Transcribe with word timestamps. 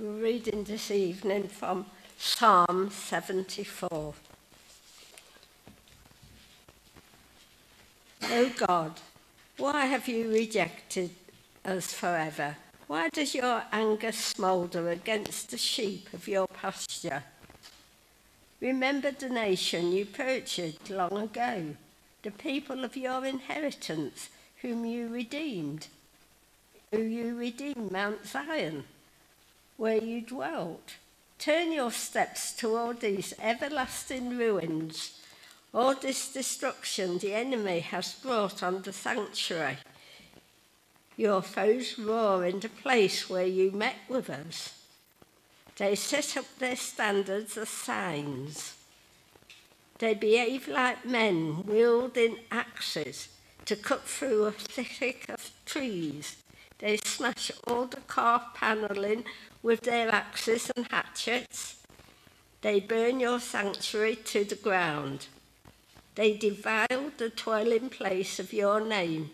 We're 0.00 0.12
reading 0.12 0.64
this 0.64 0.90
evening 0.90 1.48
from 1.48 1.84
Psalm 2.16 2.88
74. 2.90 4.14
O 8.30 8.52
God, 8.66 8.92
why 9.58 9.84
have 9.84 10.08
you 10.08 10.32
rejected 10.32 11.10
us 11.66 11.92
forever? 11.92 12.56
Why 12.86 13.10
does 13.10 13.34
your 13.34 13.64
anger 13.72 14.10
smoulder 14.10 14.88
against 14.88 15.50
the 15.50 15.58
sheep 15.58 16.08
of 16.14 16.26
your 16.26 16.46
pasture? 16.46 17.22
Remember 18.58 19.10
the 19.10 19.28
nation 19.28 19.92
you 19.92 20.06
purchased 20.06 20.88
long 20.88 21.18
ago, 21.18 21.76
the 22.22 22.30
people 22.30 22.84
of 22.84 22.96
your 22.96 23.26
inheritance, 23.26 24.30
whom 24.62 24.86
you 24.86 25.08
redeemed, 25.08 25.88
who 26.90 27.02
you 27.02 27.36
redeemed 27.36 27.92
Mount 27.92 28.26
Zion, 28.26 28.84
where 29.80 30.04
you 30.04 30.20
dwelt. 30.20 30.96
Turn 31.38 31.72
your 31.72 31.90
steps 31.90 32.52
toward 32.52 33.00
these 33.00 33.32
everlasting 33.40 34.36
ruins, 34.36 35.18
all 35.72 35.94
this 35.94 36.34
destruction 36.34 37.16
the 37.16 37.32
enemy 37.32 37.80
has 37.80 38.12
brought 38.12 38.62
on 38.62 38.82
the 38.82 38.92
sanctuary. 38.92 39.78
Your 41.16 41.40
foes 41.40 41.98
roar 41.98 42.44
in 42.44 42.60
the 42.60 42.68
place 42.68 43.30
where 43.30 43.46
you 43.46 43.70
met 43.70 43.96
with 44.06 44.28
us. 44.28 44.84
They 45.78 45.94
set 45.94 46.36
up 46.36 46.58
their 46.58 46.76
standards 46.76 47.56
as 47.56 47.70
signs. 47.70 48.74
They 49.98 50.12
behave 50.12 50.68
like 50.68 51.06
men 51.06 51.64
wielding 51.64 52.36
axes 52.50 53.28
to 53.64 53.76
cut 53.76 54.02
through 54.02 54.44
a 54.44 54.52
thicket 54.52 55.30
of 55.30 55.50
trees. 55.64 56.36
They 56.80 56.98
smash 56.98 57.50
all 57.66 57.86
the 57.86 58.00
carved 58.00 58.54
panelling 58.54 59.24
with 59.62 59.82
their 59.82 60.08
axes 60.14 60.70
and 60.76 60.86
hatchets. 60.90 61.76
They 62.62 62.80
burn 62.80 63.20
your 63.20 63.40
sanctuary 63.40 64.16
to 64.16 64.44
the 64.44 64.54
ground. 64.54 65.26
They 66.14 66.36
defile 66.36 67.12
the 67.16 67.30
dwelling 67.30 67.88
place 67.88 68.38
of 68.38 68.52
your 68.52 68.80
name. 68.80 69.30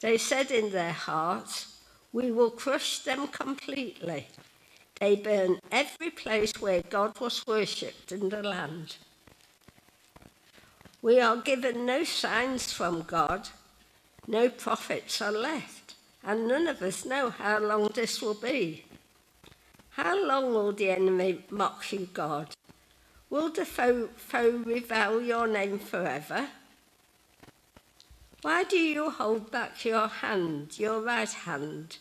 They 0.00 0.16
said 0.16 0.50
in 0.50 0.70
their 0.70 0.92
hearts, 0.92 1.78
We 2.12 2.30
will 2.30 2.50
crush 2.50 3.00
them 3.00 3.28
completely. 3.28 4.28
They 5.00 5.16
burn 5.16 5.58
every 5.72 6.10
place 6.10 6.52
where 6.60 6.82
God 6.82 7.18
was 7.20 7.46
worshipped 7.46 8.12
in 8.12 8.28
the 8.28 8.42
land. 8.42 8.96
We 11.02 11.18
are 11.20 11.38
given 11.38 11.86
no 11.86 12.04
signs 12.04 12.72
from 12.72 13.02
God, 13.02 13.48
no 14.26 14.50
prophets 14.50 15.22
are 15.22 15.32
left, 15.32 15.79
and 16.24 16.46
none 16.46 16.66
of 16.66 16.82
us 16.82 17.04
know 17.04 17.30
how 17.30 17.58
long 17.58 17.88
this 17.94 18.20
will 18.20 18.34
be. 18.34 18.84
How 19.90 20.16
long 20.24 20.54
will 20.54 20.72
the 20.72 20.90
enemy 20.90 21.44
mock 21.50 21.90
you, 21.92 22.08
God? 22.12 22.54
Will 23.28 23.50
the 23.50 23.64
foe, 23.64 24.08
foe 24.16 24.62
revile 24.64 25.20
your 25.20 25.46
name 25.46 25.78
forever? 25.78 26.48
Why 28.42 28.64
do 28.64 28.78
you 28.78 29.10
hold 29.10 29.50
back 29.50 29.84
your 29.84 30.08
hand, 30.08 30.78
your 30.78 31.00
right 31.00 31.30
hand? 31.30 31.98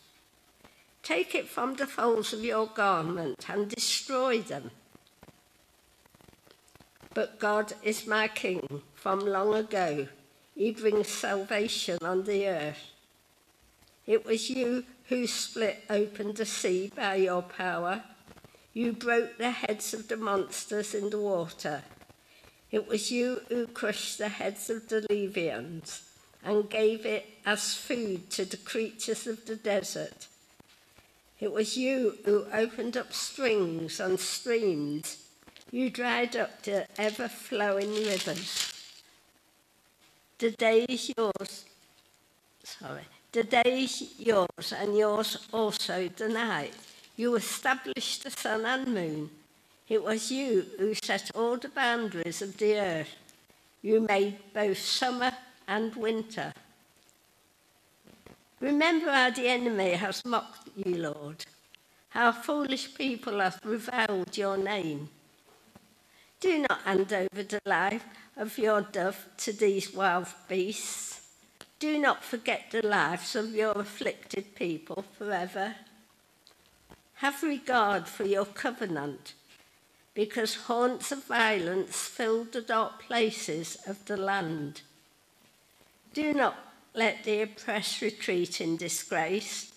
Take 1.04 1.36
it 1.36 1.48
from 1.48 1.76
the 1.76 1.88
folds 1.88 2.33
of 2.33 2.44
your 2.44 2.67
garment 2.67 3.50
and 3.50 3.70
destroy 3.70 4.42
them. 4.42 4.72
But 7.14 7.39
God 7.39 7.73
is 7.83 8.08
my 8.08 8.28
King 8.28 8.81
from 8.94 9.20
long 9.20 9.54
ago. 9.56 10.08
He 10.56 10.72
brings 10.72 11.08
salvation 11.08 11.98
on 12.02 12.23
the 12.23 12.48
earth. 12.48 12.92
It 14.10 14.26
was 14.26 14.50
you 14.50 14.86
who 15.10 15.28
split 15.28 15.84
open 15.88 16.34
the 16.34 16.44
sea 16.44 16.92
by 16.96 17.18
your 17.18 17.44
power. 17.44 18.02
You 18.74 18.92
broke 18.92 19.38
the 19.38 19.52
heads 19.52 19.94
of 19.94 20.08
the 20.08 20.18
monsters 20.18 20.96
in 20.96 21.12
the 21.12 21.20
water. 21.20 21.84
It 22.72 22.88
was 22.88 23.12
you 23.12 23.42
who 23.50 23.67
crushed 23.67 24.17
the 24.17 24.30
heads 24.30 24.67
of 24.72 24.89
the 24.89 25.02
Levians 25.11 26.02
and 26.44 26.67
gave 26.72 27.06
it 27.06 27.28
as 27.45 27.76
food 27.76 28.32
to 28.32 28.45
the 28.45 28.58
creatures 28.58 29.28
of 29.28 29.45
the 29.45 29.56
desert. 29.56 30.26
It 31.39 31.52
was 31.52 31.78
you 31.78 32.17
who 32.26 32.48
opened 32.52 32.98
up 32.98 33.14
springs 33.14 34.00
and 34.00 34.20
streams. 34.20 35.23
You 35.70 35.92
dried 35.92 36.36
up 36.36 36.64
the 36.64 36.88
ever 36.98 37.28
flowing 37.28 37.94
rivers. 37.94 38.73
The 40.39 40.50
day 40.50 40.86
is 40.89 41.12
yours. 41.16 41.66
Sorry. 42.64 43.06
The 43.32 43.44
day 43.44 43.84
is 43.84 44.14
yours, 44.17 44.73
and 44.73 44.98
yours 44.98 45.48
also 45.54 46.10
the 46.16 46.30
night. 46.30 46.73
You 47.16 47.36
established 47.36 48.23
the 48.23 48.32
sun 48.32 48.66
and 48.66 48.88
moon. 48.88 49.30
It 49.88 50.04
was 50.04 50.32
you 50.32 50.66
who 50.80 50.95
set 50.95 51.30
all 51.36 51.58
the 51.58 51.70
boundaries 51.70 52.42
of 52.42 52.58
the 52.58 52.80
earth. 52.80 53.16
You 53.82 54.02
made 54.02 54.39
both 54.54 54.80
summer 54.80 55.32
and 55.68 55.95
winter. 55.95 56.54
Remember 58.60 59.12
how 59.12 59.30
the 59.30 59.48
enemy 59.48 59.92
has 59.92 60.26
mocked 60.26 60.70
you, 60.76 60.98
Lord, 60.98 61.45
how 62.10 62.32
foolish 62.32 62.95
people 62.95 63.39
have 63.39 63.60
reviled 63.64 64.36
your 64.38 64.58
name. 64.58 65.10
Do 66.39 66.66
not 66.68 66.82
hand 66.82 67.14
over 67.14 67.44
the 67.44 67.62
life 67.66 68.04
of 68.36 68.58
your 68.58 68.82
dove 68.82 69.23
to 69.38 69.54
these 69.54 69.94
wild 69.94 70.28
beasts. 70.48 71.19
Do 71.80 71.98
not 71.98 72.26
forget 72.26 72.72
the 72.72 72.86
lives 72.86 73.38
of 73.38 73.56
your 73.56 73.72
afflicted 73.72 74.54
people 74.54 75.06
forever. 75.17 75.76
Have 77.16 77.42
regard 77.42 78.08
for 78.08 78.26
your 78.26 78.45
covenant, 78.45 79.34
because 80.14 80.68
haunts 80.68 81.14
of 81.14 81.23
violence 81.23 81.95
fill 81.95 82.44
the 82.44 82.62
dark 82.62 83.04
places 83.04 83.78
of 83.88 84.04
the 84.06 84.18
land. 84.18 84.82
Do 86.14 86.34
not 86.34 86.58
let 86.94 87.23
the 87.23 87.42
oppressed 87.44 88.02
retreat 88.02 88.60
in 88.60 88.76
disgrace. 88.76 89.72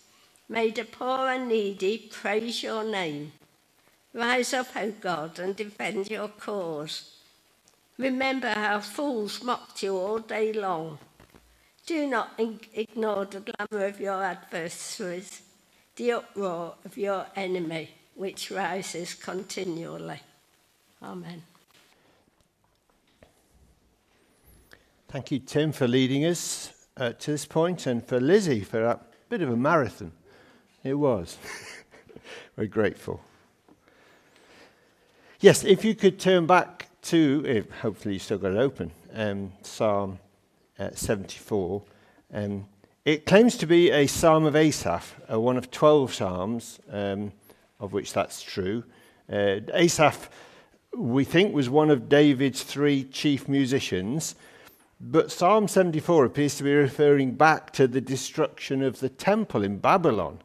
May 0.48 0.70
the 0.70 0.84
poor 0.84 1.28
and 1.28 1.48
needy 1.48 1.98
praise 2.10 2.64
your 2.64 2.82
name. 2.82 3.32
Rise 4.12 4.52
up, 4.52 4.74
O 4.74 4.90
God, 4.90 5.38
and 5.38 5.54
defend 5.54 6.10
your 6.10 6.28
cause. 6.28 7.12
Remember 7.96 8.48
how 8.48 8.80
fools 8.80 9.42
mocked 9.42 9.84
you 9.84 9.96
all 9.96 10.18
day 10.18 10.52
long. 10.52 10.98
Do 11.84 12.06
not 12.06 12.38
ignore 12.38 13.24
the 13.24 13.40
glamour 13.40 13.86
of 13.86 14.00
your 14.00 14.22
adversaries, 14.22 15.42
the 15.96 16.12
uproar 16.12 16.74
of 16.84 16.96
your 16.96 17.26
enemy, 17.34 17.90
which 18.14 18.52
rises 18.52 19.14
continually. 19.14 20.20
Amen. 21.02 21.42
Thank 25.08 25.32
you, 25.32 25.40
Tim, 25.40 25.72
for 25.72 25.88
leading 25.88 26.24
us 26.24 26.72
uh, 26.96 27.12
to 27.14 27.32
this 27.32 27.44
point, 27.46 27.86
and 27.86 28.06
for 28.06 28.20
Lizzie 28.20 28.60
for 28.60 28.84
a 28.84 29.00
bit 29.28 29.42
of 29.42 29.50
a 29.50 29.56
marathon. 29.56 30.12
It 30.84 30.94
was. 30.94 31.36
We're 32.56 32.66
grateful. 32.66 33.20
Yes, 35.40 35.64
if 35.64 35.84
you 35.84 35.96
could 35.96 36.20
turn 36.20 36.46
back 36.46 36.88
to, 37.02 37.64
hopefully 37.80 38.14
you 38.14 38.20
still 38.20 38.38
got 38.38 38.52
it 38.52 38.58
open, 38.58 38.92
um, 39.12 39.52
Psalm 39.62 40.20
74. 40.94 41.82
Um, 42.32 42.66
it 43.04 43.26
claims 43.26 43.56
to 43.58 43.66
be 43.66 43.90
a 43.90 44.06
psalm 44.06 44.44
of 44.44 44.54
Asaph, 44.54 45.16
uh, 45.30 45.40
one 45.40 45.56
of 45.56 45.70
12 45.70 46.14
psalms, 46.14 46.78
um, 46.90 47.32
of 47.80 47.92
which 47.92 48.12
that's 48.12 48.42
true. 48.42 48.84
Uh, 49.30 49.60
Asaph, 49.74 50.30
we 50.96 51.24
think, 51.24 51.54
was 51.54 51.68
one 51.68 51.90
of 51.90 52.08
David's 52.08 52.62
three 52.62 53.04
chief 53.04 53.48
musicians. 53.48 54.36
But 55.04 55.32
Psalm 55.32 55.66
74 55.66 56.26
appears 56.26 56.56
to 56.58 56.62
be 56.62 56.72
referring 56.72 57.32
back 57.32 57.72
to 57.72 57.88
the 57.88 58.00
destruction 58.00 58.84
of 58.84 59.00
the 59.00 59.08
temple 59.08 59.64
in 59.64 59.78
Babylon, 59.78 60.38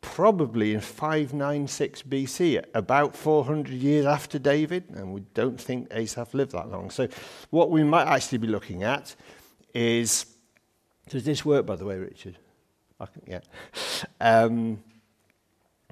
probably 0.00 0.72
in 0.72 0.80
596 0.80 2.04
BC, 2.04 2.64
about 2.72 3.14
400 3.14 3.74
years 3.74 4.06
after 4.06 4.38
David, 4.38 4.84
and 4.94 5.12
we 5.12 5.20
don't 5.34 5.60
think 5.60 5.88
Asaph 5.90 6.32
lived 6.32 6.52
that 6.52 6.70
long. 6.70 6.88
So, 6.88 7.06
what 7.50 7.70
we 7.70 7.84
might 7.84 8.06
actually 8.06 8.38
be 8.38 8.46
looking 8.46 8.82
at 8.82 9.14
is 9.78 10.26
does 11.08 11.24
this 11.24 11.44
work, 11.44 11.64
by 11.64 11.76
the 11.76 11.86
way, 11.86 11.96
Richard? 11.96 12.36
Can, 12.98 13.22
yeah. 13.26 13.40
Um, 14.20 14.82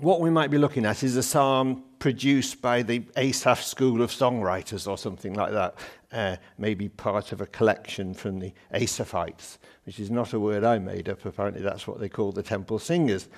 what 0.00 0.21
we 0.21 0.29
might 0.29 0.50
be 0.50 0.59
looking 0.59 0.85
at 0.85 1.03
is 1.03 1.17
a 1.17 1.23
psalm 1.23 1.85
produced 1.99 2.61
by 2.61 2.83
the 2.83 3.03
Asaph 3.17 3.62
School 3.62 4.03
of 4.03 4.11
Songwriters 4.11 4.87
or 4.87 4.99
something 4.99 5.33
like 5.33 5.53
that, 5.53 5.75
uh, 6.12 6.37
maybe 6.59 6.88
part 6.91 7.33
of 7.33 7.41
a 7.41 7.47
collection 7.47 8.12
from 8.12 8.41
the 8.41 8.53
Asaphites, 8.75 9.56
which 9.87 9.99
is 9.99 10.11
not 10.11 10.35
a 10.35 10.41
word 10.41 10.65
I 10.65 10.79
made 10.79 11.09
up. 11.09 11.25
Apparently, 11.25 11.62
that's 11.62 11.87
what 11.87 11.99
they 11.99 12.11
call 12.11 12.33
the 12.33 12.43
temple 12.43 12.79
singers. 12.79 13.29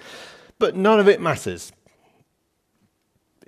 But 0.58 0.74
none 0.74 0.98
of 0.98 1.08
it 1.08 1.20
matters. 1.20 1.70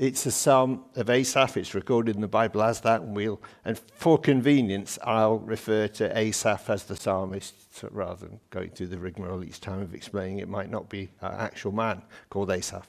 It's 0.00 0.24
a 0.24 0.30
psalm 0.30 0.82
of 0.96 1.10
Asaph. 1.10 1.58
It's 1.58 1.74
recorded 1.74 2.14
in 2.14 2.22
the 2.22 2.26
Bible 2.26 2.62
as 2.62 2.80
that, 2.80 3.02
and 3.02 3.14
we'll, 3.14 3.38
and 3.66 3.78
for 3.78 4.16
convenience, 4.16 4.98
I'll 5.04 5.40
refer 5.40 5.88
to 5.88 6.18
Asaph 6.18 6.70
as 6.70 6.84
the 6.84 6.96
psalmist 6.96 7.54
rather 7.90 8.26
than 8.26 8.40
going 8.48 8.70
through 8.70 8.86
the 8.86 8.98
rigmarole 8.98 9.44
each 9.44 9.60
time 9.60 9.82
of 9.82 9.94
explaining 9.94 10.38
it 10.38 10.48
might 10.48 10.70
not 10.70 10.88
be 10.88 11.10
an 11.20 11.34
actual 11.34 11.72
man 11.72 12.00
called 12.30 12.50
Asaph. 12.50 12.86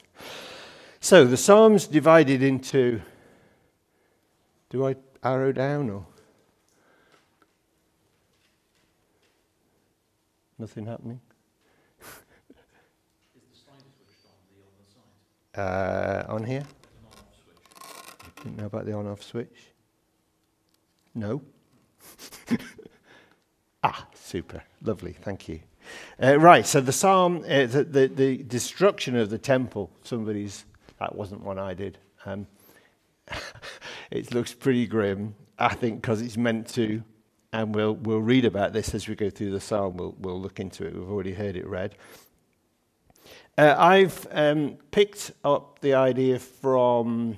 So 1.00 1.26
the 1.26 1.36
psalm's 1.36 1.86
divided 1.86 2.42
into. 2.42 3.02
Do 4.70 4.86
I 4.86 4.96
arrow 5.22 5.52
down 5.52 5.90
or? 5.90 6.06
Nothing 10.58 10.86
happening? 10.86 11.20
Is 12.00 12.06
the 13.52 13.58
slide 13.66 13.82
switched 13.98 14.24
on 14.24 14.32
the 14.48 15.60
other 15.60 16.24
side? 16.24 16.30
Uh, 16.30 16.32
on 16.32 16.44
here? 16.44 16.64
Didn't 18.42 18.58
know 18.58 18.66
about 18.66 18.86
the 18.86 18.92
on 18.92 19.06
off 19.06 19.22
switch? 19.22 19.72
No? 21.14 21.42
ah, 23.82 24.06
super. 24.14 24.62
Lovely. 24.82 25.12
Thank 25.12 25.48
you. 25.48 25.60
Uh, 26.22 26.38
right, 26.38 26.66
so 26.66 26.80
the 26.80 26.92
psalm, 26.92 27.44
uh, 27.48 27.66
the, 27.66 27.84
the, 27.84 28.06
the, 28.06 28.36
destruction 28.44 29.16
of 29.16 29.30
the 29.30 29.38
temple, 29.38 29.90
somebody's, 30.04 30.64
that 30.98 31.14
wasn't 31.14 31.42
one 31.42 31.58
I 31.58 31.74
did. 31.74 31.98
Um, 32.24 32.46
it 34.10 34.32
looks 34.32 34.54
pretty 34.54 34.86
grim, 34.86 35.34
I 35.58 35.74
think, 35.74 36.00
because 36.00 36.22
it's 36.22 36.36
meant 36.36 36.68
to 36.68 37.02
and 37.52 37.74
we'll, 37.74 37.94
we'll 37.96 38.22
read 38.22 38.44
about 38.44 38.72
this 38.72 38.94
as 38.94 39.06
we 39.06 39.14
go 39.14 39.28
through 39.28 39.50
the 39.50 39.60
psalm. 39.60 39.96
We'll, 39.96 40.14
we'll 40.18 40.40
look 40.40 40.58
into 40.58 40.86
it. 40.86 40.94
We've 40.94 41.10
already 41.10 41.34
heard 41.34 41.54
it 41.54 41.66
read. 41.66 41.94
Uh, 43.58 43.74
I've 43.76 44.26
um, 44.30 44.78
picked 44.90 45.32
up 45.44 45.78
the 45.80 45.94
idea 45.94 46.38
from 46.38 47.36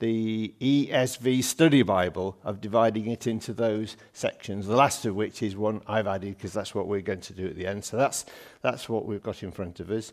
the 0.00 0.52
ESV 0.60 1.44
Study 1.44 1.82
Bible 1.82 2.36
of 2.42 2.60
dividing 2.60 3.06
it 3.06 3.26
into 3.26 3.52
those 3.52 3.96
sections, 4.12 4.66
the 4.66 4.76
last 4.76 5.04
of 5.04 5.14
which 5.14 5.42
is 5.42 5.56
one 5.56 5.80
I've 5.86 6.06
added 6.06 6.36
because 6.36 6.52
that's 6.52 6.74
what 6.74 6.88
we're 6.88 7.00
going 7.00 7.20
to 7.20 7.32
do 7.32 7.46
at 7.46 7.56
the 7.56 7.66
end. 7.66 7.84
So 7.84 7.96
that's, 7.96 8.26
that's 8.62 8.88
what 8.88 9.06
we've 9.06 9.22
got 9.22 9.42
in 9.42 9.52
front 9.52 9.78
of 9.78 9.90
us. 9.90 10.12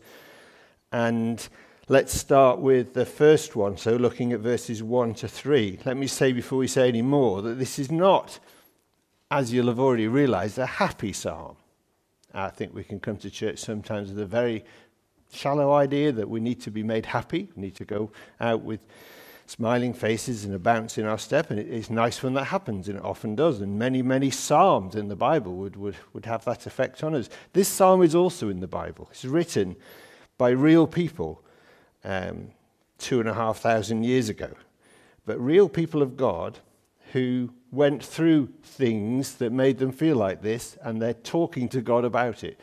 And 0.92 1.46
let's 1.88 2.14
start 2.14 2.60
with 2.60 2.94
the 2.94 3.06
first 3.06 3.56
one. 3.56 3.76
So 3.76 3.96
looking 3.96 4.32
at 4.32 4.40
verses 4.40 4.82
1 4.82 5.14
to 5.14 5.28
3. 5.28 5.80
Let 5.84 5.96
me 5.96 6.06
say 6.06 6.32
before 6.32 6.58
we 6.58 6.68
say 6.68 6.88
any 6.88 7.02
more 7.02 7.42
that 7.42 7.58
this 7.58 7.78
is 7.78 7.90
not 7.90 8.38
as 9.30 9.52
you'll 9.52 9.66
have 9.66 9.80
already 9.80 10.08
realized, 10.08 10.58
a 10.58 10.66
happy 10.66 11.12
psalm. 11.12 11.56
I 12.32 12.50
think 12.50 12.74
we 12.74 12.84
can 12.84 13.00
come 13.00 13.16
to 13.18 13.30
church 13.30 13.58
sometimes 13.58 14.10
with 14.10 14.20
a 14.20 14.26
very 14.26 14.64
shallow 15.32 15.72
idea 15.72 16.12
that 16.12 16.28
we 16.28 16.40
need 16.40 16.60
to 16.62 16.70
be 16.70 16.82
made 16.82 17.06
happy, 17.06 17.48
we 17.54 17.62
need 17.62 17.74
to 17.76 17.84
go 17.84 18.10
out 18.40 18.62
with 18.62 18.80
smiling 19.48 19.94
faces 19.94 20.44
and 20.44 20.54
a 20.54 20.58
bounce 20.58 20.98
in 20.98 21.06
our 21.06 21.16
step, 21.16 21.50
and 21.50 21.58
it's 21.58 21.88
nice 21.88 22.22
when 22.22 22.34
that 22.34 22.44
happens, 22.44 22.86
and 22.86 22.98
it 22.98 23.04
often 23.04 23.34
does. 23.34 23.62
And 23.62 23.78
many, 23.78 24.02
many 24.02 24.30
psalms 24.30 24.94
in 24.94 25.08
the 25.08 25.16
Bible 25.16 25.56
would, 25.56 25.74
would, 25.74 25.96
would 26.12 26.26
have 26.26 26.44
that 26.44 26.66
effect 26.66 27.02
on 27.02 27.14
us. 27.14 27.30
This 27.54 27.66
psalm 27.66 28.02
is 28.02 28.14
also 28.14 28.50
in 28.50 28.60
the 28.60 28.68
Bible. 28.68 29.08
It's 29.10 29.24
written 29.24 29.74
by 30.36 30.50
real 30.50 30.86
people 30.86 31.42
um, 32.04 32.48
two 32.98 33.20
and 33.20 33.28
a 33.28 33.32
half 33.32 33.58
thousand 33.58 34.02
years 34.02 34.28
ago. 34.28 34.50
But 35.24 35.40
real 35.40 35.68
people 35.70 36.02
of 36.02 36.18
God 36.18 36.58
who 37.12 37.50
went 37.72 38.04
through 38.04 38.50
things 38.62 39.36
that 39.36 39.50
made 39.50 39.78
them 39.78 39.92
feel 39.92 40.16
like 40.16 40.42
this, 40.42 40.76
and 40.82 41.00
they're 41.00 41.14
talking 41.14 41.70
to 41.70 41.80
God 41.80 42.04
about 42.04 42.44
it. 42.44 42.60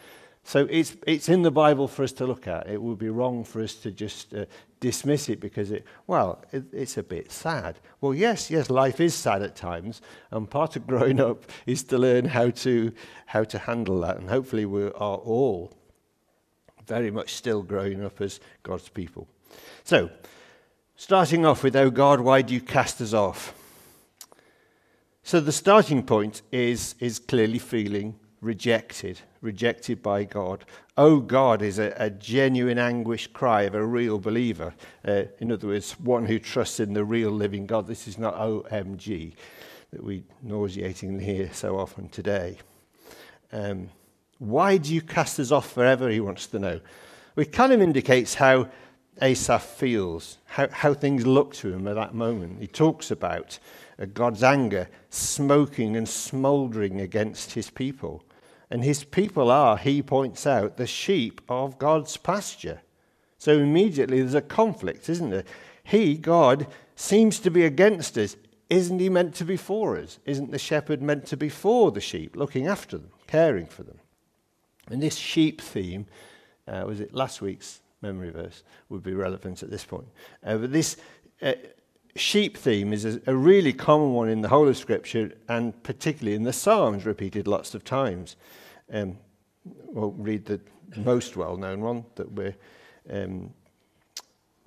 So 0.47 0.67
it's, 0.69 0.95
it's 1.07 1.27
in 1.27 1.41
the 1.41 1.49
Bible 1.49 1.87
for 1.87 2.03
us 2.03 2.11
to 2.13 2.27
look 2.27 2.47
at. 2.47 2.69
It 2.69 2.79
would 2.79 2.99
be 2.99 3.09
wrong 3.09 3.43
for 3.43 3.63
us 3.63 3.73
to 3.77 3.89
just 3.89 4.31
uh, 4.31 4.45
dismiss 4.79 5.27
it 5.27 5.39
because 5.39 5.71
it, 5.71 5.85
well, 6.05 6.39
it, 6.51 6.65
it's 6.71 6.97
a 6.97 7.03
bit 7.03 7.31
sad. 7.31 7.79
Well, 7.99 8.13
yes, 8.13 8.51
yes, 8.51 8.69
life 8.69 9.01
is 9.01 9.15
sad 9.15 9.41
at 9.41 9.55
times, 9.55 10.03
and 10.29 10.47
part 10.47 10.75
of 10.75 10.85
growing 10.85 11.19
up 11.19 11.45
is 11.65 11.81
to 11.85 11.97
learn 11.97 12.25
how 12.25 12.51
to, 12.51 12.91
how 13.25 13.43
to 13.43 13.57
handle 13.57 13.99
that. 14.01 14.17
And 14.17 14.29
hopefully, 14.29 14.67
we 14.67 14.83
are 14.83 15.17
all 15.17 15.73
very 16.85 17.09
much 17.09 17.33
still 17.33 17.63
growing 17.63 18.05
up 18.05 18.21
as 18.21 18.39
God's 18.61 18.87
people. 18.89 19.27
So, 19.83 20.11
starting 20.95 21.43
off 21.43 21.63
with, 21.63 21.75
Oh 21.75 21.89
God, 21.89 22.21
why 22.21 22.43
do 22.43 22.53
you 22.53 22.61
cast 22.61 23.01
us 23.01 23.13
off? 23.13 23.55
So 25.23 25.39
the 25.39 25.51
starting 25.51 26.03
point 26.03 26.43
is, 26.51 26.93
is 26.99 27.17
clearly 27.17 27.57
feeling 27.57 28.19
rejected, 28.45 29.19
rejected 29.41 30.01
by 30.01 30.23
God. 30.23 30.63
Oh 30.97 31.19
God 31.19 31.61
is 31.61 31.79
a, 31.79 31.93
a 31.97 32.09
genuine 32.09 32.77
anguish 32.77 33.27
cry 33.27 33.63
of 33.63 33.73
a 33.73 33.83
real 33.83 34.19
believer. 34.19 34.73
Uh, 35.05 35.23
in 35.39 35.51
other 35.51 35.67
words, 35.67 35.99
one 35.99 36.25
who 36.25 36.37
trusts 36.37 36.79
in 36.79 36.93
the 36.93 37.03
real 37.03 37.31
living 37.31 37.65
God. 37.65 37.87
This 37.87 38.07
is 38.07 38.17
not 38.17 38.35
OMG 38.35 39.33
that 39.91 40.03
we 40.03 40.23
nauseatingly 40.43 41.25
hear 41.25 41.49
so 41.53 41.79
often 41.79 42.07
today. 42.09 42.57
Um, 43.51 43.89
why 44.37 44.77
do 44.77 44.93
you 44.93 45.01
cast 45.01 45.39
us 45.39 45.51
off 45.51 45.71
forever? 45.71 46.09
He 46.09 46.19
wants 46.19 46.47
to 46.47 46.59
know. 46.59 46.81
It 47.35 47.51
kind 47.51 47.73
of 47.73 47.81
indicates 47.81 48.35
how 48.35 48.69
Asaph 49.21 49.63
feels, 49.63 50.37
how, 50.45 50.67
how 50.69 50.93
things 50.93 51.25
look 51.25 51.53
to 51.55 51.73
him 51.73 51.87
at 51.87 51.95
that 51.95 52.13
moment. 52.13 52.59
He 52.59 52.67
talks 52.67 53.11
about 53.11 53.57
God's 54.13 54.43
anger 54.43 54.89
smoking 55.09 55.95
and 55.95 56.07
smouldering 56.07 56.99
against 56.99 57.53
his 57.53 57.69
people. 57.69 58.24
And 58.75 58.83
his 58.83 59.05
people 59.05 59.49
are, 59.51 59.77
he 59.77 60.01
points 60.01 60.45
out, 60.45 60.75
the 60.75 60.85
sheep 60.85 61.39
of 61.47 61.79
God's 61.79 62.17
pasture. 62.17 62.81
So 63.37 63.53
immediately 63.53 64.19
there's 64.19 64.33
a 64.33 64.41
conflict, 64.41 65.07
isn't 65.07 65.29
there? 65.29 65.45
He, 65.81 66.17
God, 66.17 66.67
seems 66.93 67.39
to 67.39 67.49
be 67.49 67.63
against 67.63 68.17
us. 68.17 68.35
Isn't 68.69 68.99
he 68.99 69.07
meant 69.07 69.33
to 69.35 69.45
be 69.45 69.55
for 69.55 69.97
us? 69.97 70.19
Isn't 70.25 70.51
the 70.51 70.59
shepherd 70.59 71.01
meant 71.01 71.25
to 71.27 71.37
be 71.37 71.47
for 71.47 71.89
the 71.89 72.01
sheep, 72.01 72.35
looking 72.35 72.67
after 72.67 72.97
them, 72.97 73.11
caring 73.27 73.67
for 73.67 73.83
them? 73.83 73.97
And 74.91 75.01
this 75.01 75.15
sheep 75.15 75.61
theme, 75.61 76.05
uh, 76.67 76.83
was 76.85 76.99
it 76.99 77.13
last 77.13 77.41
week's 77.41 77.79
memory 78.01 78.29
verse, 78.29 78.61
would 78.89 79.03
be 79.03 79.13
relevant 79.13 79.63
at 79.63 79.71
this 79.71 79.85
point. 79.85 80.09
Uh, 80.45 80.57
but 80.57 80.73
this 80.73 80.97
uh, 81.41 81.53
sheep 82.17 82.57
theme 82.57 82.91
is 82.91 83.05
a, 83.05 83.21
a, 83.25 83.33
really 83.33 83.71
common 83.71 84.11
one 84.11 84.27
in 84.27 84.41
the 84.41 84.49
whole 84.49 84.67
of 84.67 84.75
Scripture, 84.75 85.31
and 85.47 85.81
particularly 85.83 86.35
in 86.35 86.43
the 86.43 86.51
Psalms, 86.51 87.05
repeated 87.05 87.47
lots 87.47 87.73
of 87.73 87.85
times. 87.85 88.35
Um, 88.91 89.17
we'll 89.63 90.11
read 90.11 90.45
the 90.45 90.61
most 90.97 91.35
well 91.35 91.57
known 91.57 91.81
one 91.81 92.05
that 92.15 92.31
we're. 92.31 92.55
Um, 93.09 93.53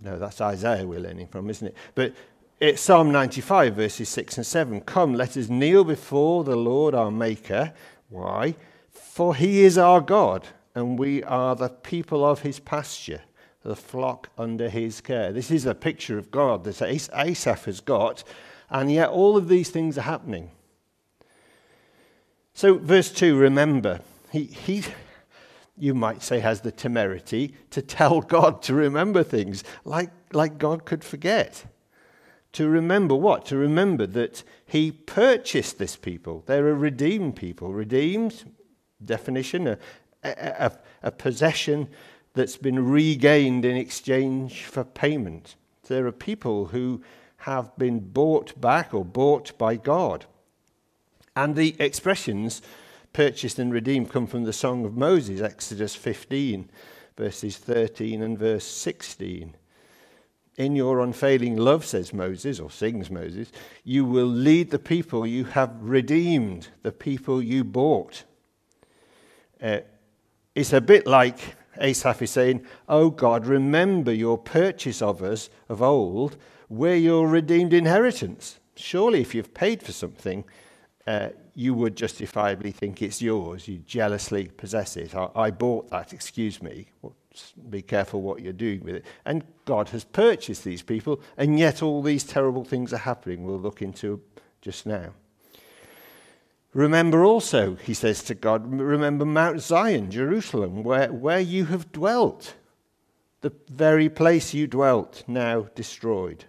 no, 0.00 0.18
that's 0.18 0.40
Isaiah 0.40 0.86
we're 0.86 1.00
learning 1.00 1.26
from, 1.26 1.50
isn't 1.50 1.68
it? 1.68 1.76
But 1.96 2.14
it's 2.60 2.80
Psalm 2.80 3.10
95, 3.10 3.74
verses 3.74 4.08
6 4.08 4.36
and 4.36 4.46
7. 4.46 4.80
Come, 4.82 5.14
let 5.14 5.36
us 5.36 5.48
kneel 5.48 5.82
before 5.82 6.44
the 6.44 6.56
Lord 6.56 6.94
our 6.94 7.10
Maker. 7.10 7.72
Why? 8.08 8.54
For 8.90 9.34
he 9.34 9.62
is 9.62 9.76
our 9.76 10.00
God, 10.00 10.46
and 10.74 10.98
we 10.98 11.24
are 11.24 11.56
the 11.56 11.68
people 11.68 12.24
of 12.24 12.42
his 12.42 12.60
pasture 12.60 13.22
the 13.68 13.76
flock 13.76 14.30
under 14.38 14.68
his 14.68 15.00
care. 15.00 15.32
This 15.32 15.50
is 15.50 15.66
a 15.66 15.74
picture 15.74 16.18
of 16.18 16.30
God 16.30 16.64
that 16.64 16.80
Asaph 16.82 17.64
has 17.66 17.80
got, 17.80 18.24
and 18.70 18.90
yet 18.90 19.10
all 19.10 19.36
of 19.36 19.48
these 19.48 19.70
things 19.70 19.98
are 19.98 20.02
happening. 20.02 20.50
So, 22.58 22.76
verse 22.76 23.12
2 23.12 23.36
remember, 23.36 24.00
he, 24.32 24.42
he, 24.42 24.82
you 25.76 25.94
might 25.94 26.24
say, 26.24 26.40
has 26.40 26.62
the 26.62 26.72
temerity 26.72 27.54
to 27.70 27.80
tell 27.80 28.20
God 28.36 28.62
to 28.62 28.74
remember 28.74 29.22
things 29.22 29.62
like, 29.84 30.10
like 30.32 30.58
God 30.58 30.84
could 30.84 31.04
forget. 31.04 31.64
To 32.54 32.68
remember 32.68 33.14
what? 33.14 33.46
To 33.46 33.56
remember 33.56 34.08
that 34.08 34.42
he 34.66 34.90
purchased 34.90 35.78
this 35.78 35.94
people. 35.94 36.42
They're 36.46 36.70
a 36.70 36.74
redeemed 36.74 37.36
people. 37.36 37.72
Redeemed, 37.72 38.52
definition, 39.04 39.68
a, 39.68 39.78
a, 40.24 40.72
a 41.04 41.12
possession 41.12 41.86
that's 42.34 42.56
been 42.56 42.90
regained 42.90 43.64
in 43.64 43.76
exchange 43.76 44.64
for 44.64 44.82
payment. 44.82 45.54
There 45.86 46.08
are 46.08 46.12
people 46.12 46.66
who 46.66 47.02
have 47.36 47.78
been 47.78 48.00
bought 48.00 48.60
back 48.60 48.92
or 48.92 49.04
bought 49.04 49.56
by 49.58 49.76
God. 49.76 50.26
And 51.38 51.54
the 51.54 51.76
expressions 51.78 52.62
purchased 53.12 53.60
and 53.60 53.72
redeemed 53.72 54.10
come 54.10 54.26
from 54.26 54.42
the 54.42 54.52
Song 54.52 54.84
of 54.84 54.96
Moses, 54.96 55.40
Exodus 55.40 55.94
15, 55.94 56.68
verses 57.16 57.56
13 57.58 58.22
and 58.22 58.36
verse 58.36 58.64
16. 58.64 59.54
In 60.56 60.74
your 60.74 60.98
unfailing 60.98 61.56
love, 61.56 61.84
says 61.84 62.12
Moses, 62.12 62.58
or 62.58 62.72
sings 62.72 63.08
Moses, 63.08 63.52
you 63.84 64.04
will 64.04 64.26
lead 64.26 64.72
the 64.72 64.80
people 64.80 65.24
you 65.24 65.44
have 65.44 65.70
redeemed, 65.80 66.70
the 66.82 66.90
people 66.90 67.40
you 67.40 67.62
bought. 67.62 68.24
Uh, 69.62 69.78
it's 70.56 70.72
a 70.72 70.80
bit 70.80 71.06
like 71.06 71.54
Asaph 71.80 72.22
is 72.22 72.32
saying, 72.32 72.66
Oh 72.88 73.10
God, 73.10 73.46
remember 73.46 74.12
your 74.12 74.38
purchase 74.38 75.00
of 75.00 75.22
us 75.22 75.50
of 75.68 75.82
old, 75.82 76.36
we're 76.68 76.96
your 76.96 77.28
redeemed 77.28 77.72
inheritance. 77.72 78.58
Surely, 78.74 79.20
if 79.20 79.36
you've 79.36 79.54
paid 79.54 79.84
for 79.84 79.92
something, 79.92 80.42
uh, 81.08 81.30
you 81.54 81.72
would 81.72 81.96
justifiably 81.96 82.70
think 82.70 83.00
it's 83.00 83.22
yours. 83.22 83.66
You 83.66 83.78
jealously 83.78 84.50
possess 84.58 84.94
it. 84.98 85.14
I, 85.14 85.30
I 85.34 85.50
bought 85.50 85.88
that, 85.88 86.12
excuse 86.12 86.62
me. 86.62 86.88
Be 87.70 87.80
careful 87.80 88.20
what 88.20 88.42
you're 88.42 88.52
doing 88.52 88.84
with 88.84 88.96
it. 88.96 89.06
And 89.24 89.42
God 89.64 89.88
has 89.88 90.04
purchased 90.04 90.64
these 90.64 90.82
people, 90.82 91.22
and 91.38 91.58
yet 91.58 91.82
all 91.82 92.02
these 92.02 92.24
terrible 92.24 92.62
things 92.62 92.92
are 92.92 92.98
happening. 92.98 93.44
We'll 93.44 93.58
look 93.58 93.80
into 93.80 94.20
just 94.60 94.84
now. 94.84 95.14
Remember 96.74 97.24
also, 97.24 97.76
he 97.76 97.94
says 97.94 98.22
to 98.24 98.34
God, 98.34 98.70
remember 98.70 99.24
Mount 99.24 99.62
Zion, 99.62 100.10
Jerusalem, 100.10 100.82
where, 100.82 101.10
where 101.10 101.40
you 101.40 101.64
have 101.66 101.90
dwelt, 101.90 102.54
the 103.40 103.52
very 103.70 104.10
place 104.10 104.52
you 104.52 104.66
dwelt, 104.66 105.24
now 105.26 105.68
destroyed. 105.74 106.44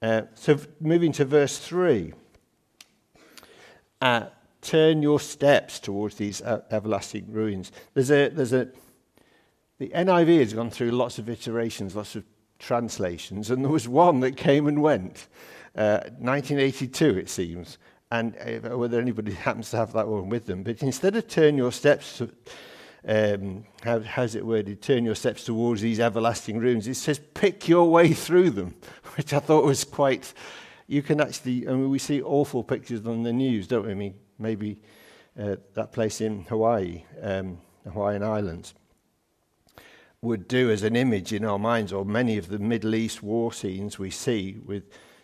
Uh, 0.00 0.22
so, 0.34 0.60
moving 0.80 1.10
to 1.12 1.24
verse 1.24 1.58
3 1.58 2.12
uh, 4.02 4.26
turn 4.60 5.00
your 5.00 5.20
steps 5.20 5.78
towards 5.78 6.16
these 6.16 6.42
uh, 6.42 6.62
everlasting 6.70 7.24
ruins. 7.30 7.70
There's 7.94 8.10
a, 8.10 8.28
there's 8.28 8.52
a, 8.52 8.68
the 9.78 9.88
NIV 9.88 10.40
has 10.40 10.52
gone 10.52 10.70
through 10.70 10.90
lots 10.90 11.18
of 11.18 11.30
iterations, 11.30 11.94
lots 11.94 12.16
of 12.16 12.24
translations, 12.58 13.50
and 13.50 13.64
there 13.64 13.70
was 13.70 13.88
one 13.88 14.20
that 14.20 14.36
came 14.36 14.66
and 14.66 14.82
went. 14.82 15.28
1982, 15.74 17.06
uh, 17.06 17.12
it 17.14 17.30
seems, 17.30 17.78
and 18.10 18.36
uh, 18.36 18.76
whether 18.76 19.00
anybody 19.00 19.32
happens 19.46 19.70
to 19.70 19.76
have 19.76 19.92
that 19.92 20.08
one 20.08 20.28
with 20.28 20.46
them. 20.46 20.64
But 20.64 20.82
instead 20.82 21.14
of 21.14 21.28
turn 21.28 21.56
your 21.56 21.72
steps, 21.72 22.18
to, 22.18 22.28
um, 23.06 23.64
how, 23.84 24.00
how's 24.00 24.34
it 24.34 24.44
worded? 24.44 24.82
Turn 24.82 25.04
your 25.04 25.14
steps 25.14 25.44
towards 25.44 25.80
these 25.80 26.00
everlasting 26.00 26.58
ruins. 26.58 26.88
It 26.88 26.96
says 26.96 27.20
pick 27.34 27.68
your 27.68 27.88
way 27.88 28.12
through 28.12 28.50
them, 28.50 28.74
which 29.16 29.32
I 29.32 29.38
thought 29.38 29.64
was 29.64 29.84
quite. 29.84 30.34
You 30.92 31.00
can 31.00 31.22
actually, 31.22 31.66
I 31.66 31.70
mean, 31.70 31.88
we 31.88 31.98
see 31.98 32.20
awful 32.20 32.62
pictures 32.62 33.06
on 33.06 33.22
the 33.22 33.32
news, 33.32 33.66
don't 33.66 33.86
we? 33.86 33.92
I 33.92 33.94
mean, 33.94 34.14
maybe 34.38 34.78
uh, 35.40 35.56
that 35.72 35.90
place 35.90 36.20
in 36.20 36.44
Hawaii, 36.44 37.04
um, 37.22 37.56
Hawaiian 37.90 38.22
Islands, 38.22 38.74
would 40.20 40.46
do 40.46 40.70
as 40.70 40.82
an 40.82 40.94
image 40.94 41.32
in 41.32 41.46
our 41.46 41.58
minds, 41.58 41.94
or 41.94 42.04
many 42.04 42.36
of 42.36 42.48
the 42.48 42.58
Middle 42.58 42.94
East 42.94 43.22
war 43.22 43.54
scenes 43.54 43.98
we 43.98 44.10
see 44.10 44.58
with 44.66 44.82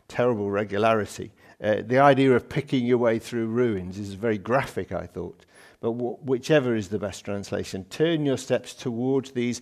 terrible 0.09 0.51
regularity. 0.51 1.33
Uh, 1.63 1.83
the 1.87 1.99
idea 1.99 2.35
of 2.35 2.49
picking 2.49 2.87
your 2.87 2.97
way 2.97 3.19
through 3.19 3.49
ruins 3.49 3.99
is 3.99 4.15
very 4.15 4.39
graphic, 4.39 4.91
I 4.91 5.05
thought. 5.05 5.45
But 5.81 5.91
whichever 5.91 6.77
is 6.77 6.89
the 6.89 6.99
best 6.99 7.27
translation, 7.27 7.85
turn 7.91 8.25
your 8.25 8.39
steps 8.39 8.73
towards 8.73 9.33
these 9.33 9.61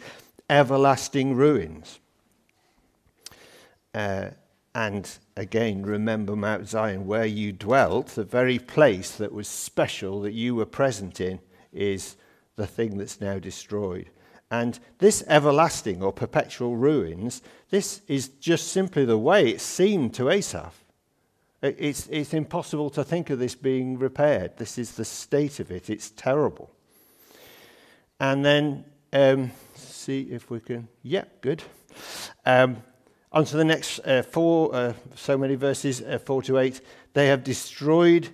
everlasting 0.48 1.34
ruins. 1.34 1.98
Uh, 3.92 4.26
and 4.76 5.11
again, 5.38 5.87
remember 5.87 6.37
Mount 6.37 6.68
Zion, 6.68 7.06
where 7.06 7.25
you 7.25 7.50
dwelt, 7.50 8.09
the 8.09 8.25
very 8.25 8.59
place 8.59 9.12
that 9.12 9.33
was 9.33 9.49
special 9.49 10.21
that 10.21 10.35
you 10.35 10.54
were 10.54 10.66
present 10.66 11.18
in, 11.18 11.40
is 11.73 12.16
the 12.56 12.66
thing 12.66 12.99
that's 12.99 13.18
now 13.18 13.38
destroyed. 13.38 14.11
And 14.50 14.78
this 14.99 15.25
everlasting 15.28 16.02
or 16.02 16.12
perpetual 16.12 16.76
ruins, 16.76 17.40
this 17.71 18.02
is 18.06 18.28
just 18.28 18.68
simply 18.68 19.06
the 19.06 19.16
way 19.16 19.49
it 19.49 19.62
seemed 19.62 20.12
to 20.16 20.28
Asaph. 20.28 20.75
It's, 21.62 22.06
it's 22.09 22.35
impossible 22.35 22.90
to 22.90 23.02
think 23.02 23.30
of 23.30 23.38
this 23.38 23.54
being 23.54 23.99
repaired. 23.99 24.59
This 24.59 24.76
is 24.76 24.92
the 24.92 25.06
state 25.06 25.59
of 25.59 25.71
it. 25.71 25.88
It's 25.88 26.11
terrible. 26.11 26.71
And 28.21 28.45
then, 28.45 28.85
um, 29.11 29.52
see 29.75 30.25
if 30.25 30.50
we 30.50 30.61
can. 30.61 30.88
Yeah, 31.02 31.25
good. 31.40 31.62
Um, 32.45 32.83
on 33.37 33.45
to 33.45 33.57
the 33.59 33.64
next 33.64 33.99
uh, 34.07 34.23
four, 34.23 34.75
uh, 34.75 34.95
so 35.14 35.37
many 35.37 35.57
verses, 35.57 36.00
uh, 36.00 36.19
four 36.19 36.40
to 36.40 36.57
eight. 36.57 36.81
They 37.12 37.26
have 37.26 37.45
destroyed 37.45 38.31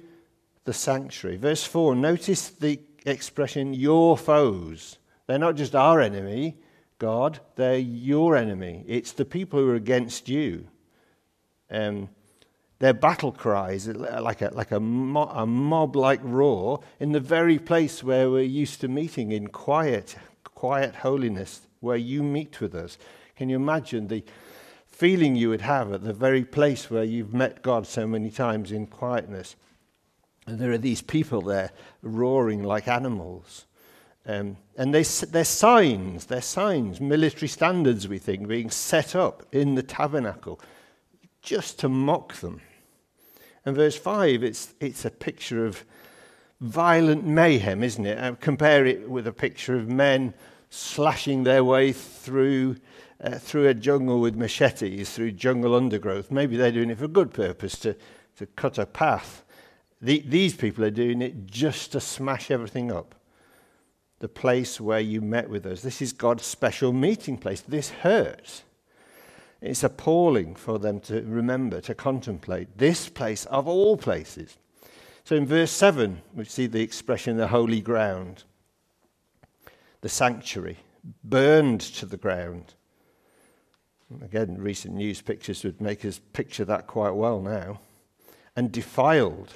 the 0.62 0.72
sanctuary. 0.72 1.36
Verse 1.36 1.64
four, 1.64 1.96
notice 1.96 2.50
the 2.50 2.78
expression, 3.04 3.74
your 3.74 4.16
foes. 4.16 4.98
They're 5.26 5.40
not 5.40 5.56
just 5.56 5.74
our 5.74 6.00
enemy, 6.00 6.56
God, 7.00 7.40
they're 7.56 7.78
your 7.78 8.36
enemy. 8.36 8.84
It's 8.86 9.10
the 9.10 9.24
people 9.24 9.58
who 9.58 9.70
are 9.70 9.74
against 9.74 10.28
you. 10.28 10.68
Um, 11.68 12.08
their 12.78 12.94
battle 12.94 13.32
cries, 13.32 13.88
like 13.88 14.40
a, 14.40 14.50
like 14.54 14.70
a, 14.70 14.78
mo- 14.78 15.32
a 15.34 15.44
mob 15.44 15.96
like 15.96 16.20
roar, 16.22 16.80
in 17.00 17.10
the 17.10 17.18
very 17.18 17.58
place 17.58 18.04
where 18.04 18.30
we're 18.30 18.42
used 18.42 18.80
to 18.82 18.88
meeting 18.88 19.32
in 19.32 19.48
quiet, 19.48 20.14
quiet 20.44 20.94
holiness, 20.94 21.62
where 21.80 21.96
you 21.96 22.22
meet 22.22 22.60
with 22.60 22.72
us. 22.76 22.98
Can 23.34 23.48
you 23.48 23.56
imagine 23.56 24.06
the 24.06 24.22
feeling 24.92 25.34
you 25.34 25.48
would 25.48 25.62
have 25.62 25.92
at 25.92 26.04
the 26.04 26.12
very 26.12 26.44
place 26.44 26.90
where 26.90 27.02
you've 27.02 27.34
met 27.34 27.62
God 27.62 27.86
so 27.86 28.06
many 28.06 28.30
times 28.30 28.70
in 28.70 28.86
quietness? 28.86 29.56
And 30.46 30.58
there 30.58 30.70
are 30.70 30.78
these 30.78 31.02
people 31.02 31.40
there 31.40 31.72
roaring 32.02 32.62
like 32.62 32.86
animals. 32.86 33.66
Um, 34.26 34.56
and 34.76 34.94
they, 34.94 35.02
they're 35.02 35.44
signs, 35.44 36.26
they're 36.26 36.40
signs, 36.40 37.00
military 37.00 37.48
standards, 37.48 38.06
we 38.06 38.18
think, 38.18 38.46
being 38.46 38.70
set 38.70 39.16
up 39.16 39.42
in 39.50 39.74
the 39.74 39.82
tabernacle 39.82 40.60
just 41.40 41.80
to 41.80 41.88
mock 41.88 42.34
them. 42.34 42.60
And 43.64 43.74
verse 43.74 43.96
5, 43.96 44.42
it's, 44.44 44.74
it's 44.80 45.04
a 45.04 45.10
picture 45.10 45.66
of 45.66 45.84
violent 46.60 47.26
mayhem, 47.26 47.82
isn't 47.82 48.06
it? 48.06 48.18
Uh, 48.18 48.34
compare 48.40 48.86
it 48.86 49.10
with 49.10 49.26
a 49.26 49.32
picture 49.32 49.76
of 49.76 49.88
men 49.88 50.34
slashing 50.70 51.42
their 51.42 51.64
way 51.64 51.92
through, 51.92 52.76
uh, 53.22 53.38
through 53.38 53.68
a 53.68 53.74
jungle 53.74 54.20
with 54.20 54.34
machetes, 54.34 55.10
through 55.10 55.32
jungle 55.32 55.74
undergrowth. 55.74 56.30
Maybe 56.30 56.56
they're 56.56 56.72
doing 56.72 56.90
it 56.90 56.98
for 56.98 57.04
a 57.04 57.08
good 57.08 57.32
purpose, 57.32 57.78
to, 57.80 57.94
to 58.36 58.46
cut 58.46 58.78
a 58.78 58.86
path. 58.86 59.44
The, 60.00 60.20
these 60.26 60.54
people 60.54 60.84
are 60.84 60.90
doing 60.90 61.22
it 61.22 61.46
just 61.46 61.92
to 61.92 62.00
smash 62.00 62.50
everything 62.50 62.90
up. 62.90 63.14
The 64.18 64.28
place 64.28 64.80
where 64.80 65.00
you 65.00 65.20
met 65.20 65.48
with 65.48 65.66
us. 65.66 65.82
This 65.82 66.02
is 66.02 66.12
God's 66.12 66.44
special 66.44 66.92
meeting 66.92 67.38
place. 67.38 67.60
This 67.60 67.90
hurts. 67.90 68.64
It's 69.60 69.84
appalling 69.84 70.56
for 70.56 70.80
them 70.80 70.98
to 71.00 71.22
remember, 71.22 71.80
to 71.82 71.94
contemplate 71.94 72.78
this 72.78 73.08
place 73.08 73.44
of 73.46 73.68
all 73.68 73.96
places. 73.96 74.58
So 75.24 75.36
in 75.36 75.46
verse 75.46 75.70
7, 75.70 76.20
we 76.34 76.44
see 76.44 76.66
the 76.66 76.82
expression 76.82 77.36
the 77.36 77.46
holy 77.46 77.80
ground, 77.80 78.42
the 80.00 80.08
sanctuary, 80.08 80.78
burned 81.22 81.80
to 81.80 82.06
the 82.06 82.16
ground. 82.16 82.74
Again, 84.22 84.56
recent 84.58 84.94
news 84.94 85.20
pictures 85.20 85.64
would 85.64 85.80
make 85.80 86.04
us 86.04 86.20
picture 86.32 86.64
that 86.64 86.86
quite 86.86 87.12
well 87.12 87.40
now. 87.40 87.80
And 88.54 88.70
defiled. 88.70 89.54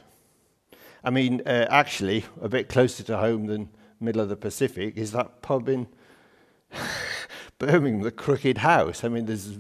I 1.05 1.11
mean, 1.11 1.43
uh, 1.47 1.67
actually, 1.69 2.25
a 2.41 2.49
bit 2.49 2.69
closer 2.69 3.03
to 3.05 3.19
home 3.19 3.47
than 3.47 3.69
middle 4.01 4.23
of 4.23 4.29
the 4.29 4.37
Pacific 4.37 4.97
is 4.97 5.13
that 5.13 5.43
pub 5.43 5.69
in 5.69 5.87
Birmingham, 7.59 8.03
the 8.03 8.11
Crooked 8.11 8.59
House. 8.59 9.05
I 9.05 9.09
mean, 9.09 9.27
there's 9.27 9.59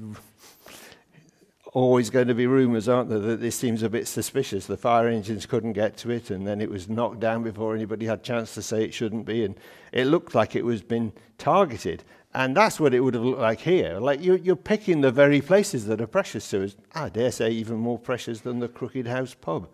always 1.72 2.08
going 2.08 2.28
to 2.28 2.34
be 2.34 2.46
rumours, 2.46 2.88
aren't 2.88 3.10
there, 3.10 3.18
that 3.18 3.40
this 3.40 3.54
seems 3.54 3.82
a 3.82 3.90
bit 3.90 4.08
suspicious. 4.08 4.66
The 4.66 4.78
fire 4.78 5.08
engines 5.08 5.44
couldn't 5.44 5.74
get 5.74 5.96
to 5.98 6.10
it, 6.10 6.30
and 6.30 6.46
then 6.46 6.60
it 6.60 6.70
was 6.70 6.88
knocked 6.88 7.20
down 7.20 7.42
before 7.42 7.74
anybody 7.74 8.06
had 8.06 8.20
a 8.20 8.22
chance 8.22 8.54
to 8.54 8.62
say 8.62 8.82
it 8.82 8.94
shouldn't 8.94 9.26
be, 9.26 9.44
and 9.44 9.56
it 9.92 10.06
looked 10.06 10.34
like 10.34 10.56
it 10.56 10.64
was 10.64 10.80
been 10.82 11.12
targeted. 11.36 12.02
And 12.36 12.54
that's 12.54 12.78
what 12.78 12.92
it 12.92 13.00
would 13.00 13.14
have 13.14 13.24
looked 13.24 13.40
like 13.40 13.60
here. 13.60 13.98
Like 13.98 14.22
you're, 14.22 14.36
you're 14.36 14.56
picking 14.56 15.00
the 15.00 15.10
very 15.10 15.40
places 15.40 15.86
that 15.86 16.02
are 16.02 16.06
precious 16.06 16.50
to 16.50 16.64
us. 16.64 16.76
I 16.94 17.08
dare 17.08 17.30
say 17.30 17.50
even 17.50 17.78
more 17.78 17.98
precious 17.98 18.42
than 18.42 18.58
the 18.58 18.68
Crooked 18.68 19.06
House 19.06 19.32
pub. 19.32 19.70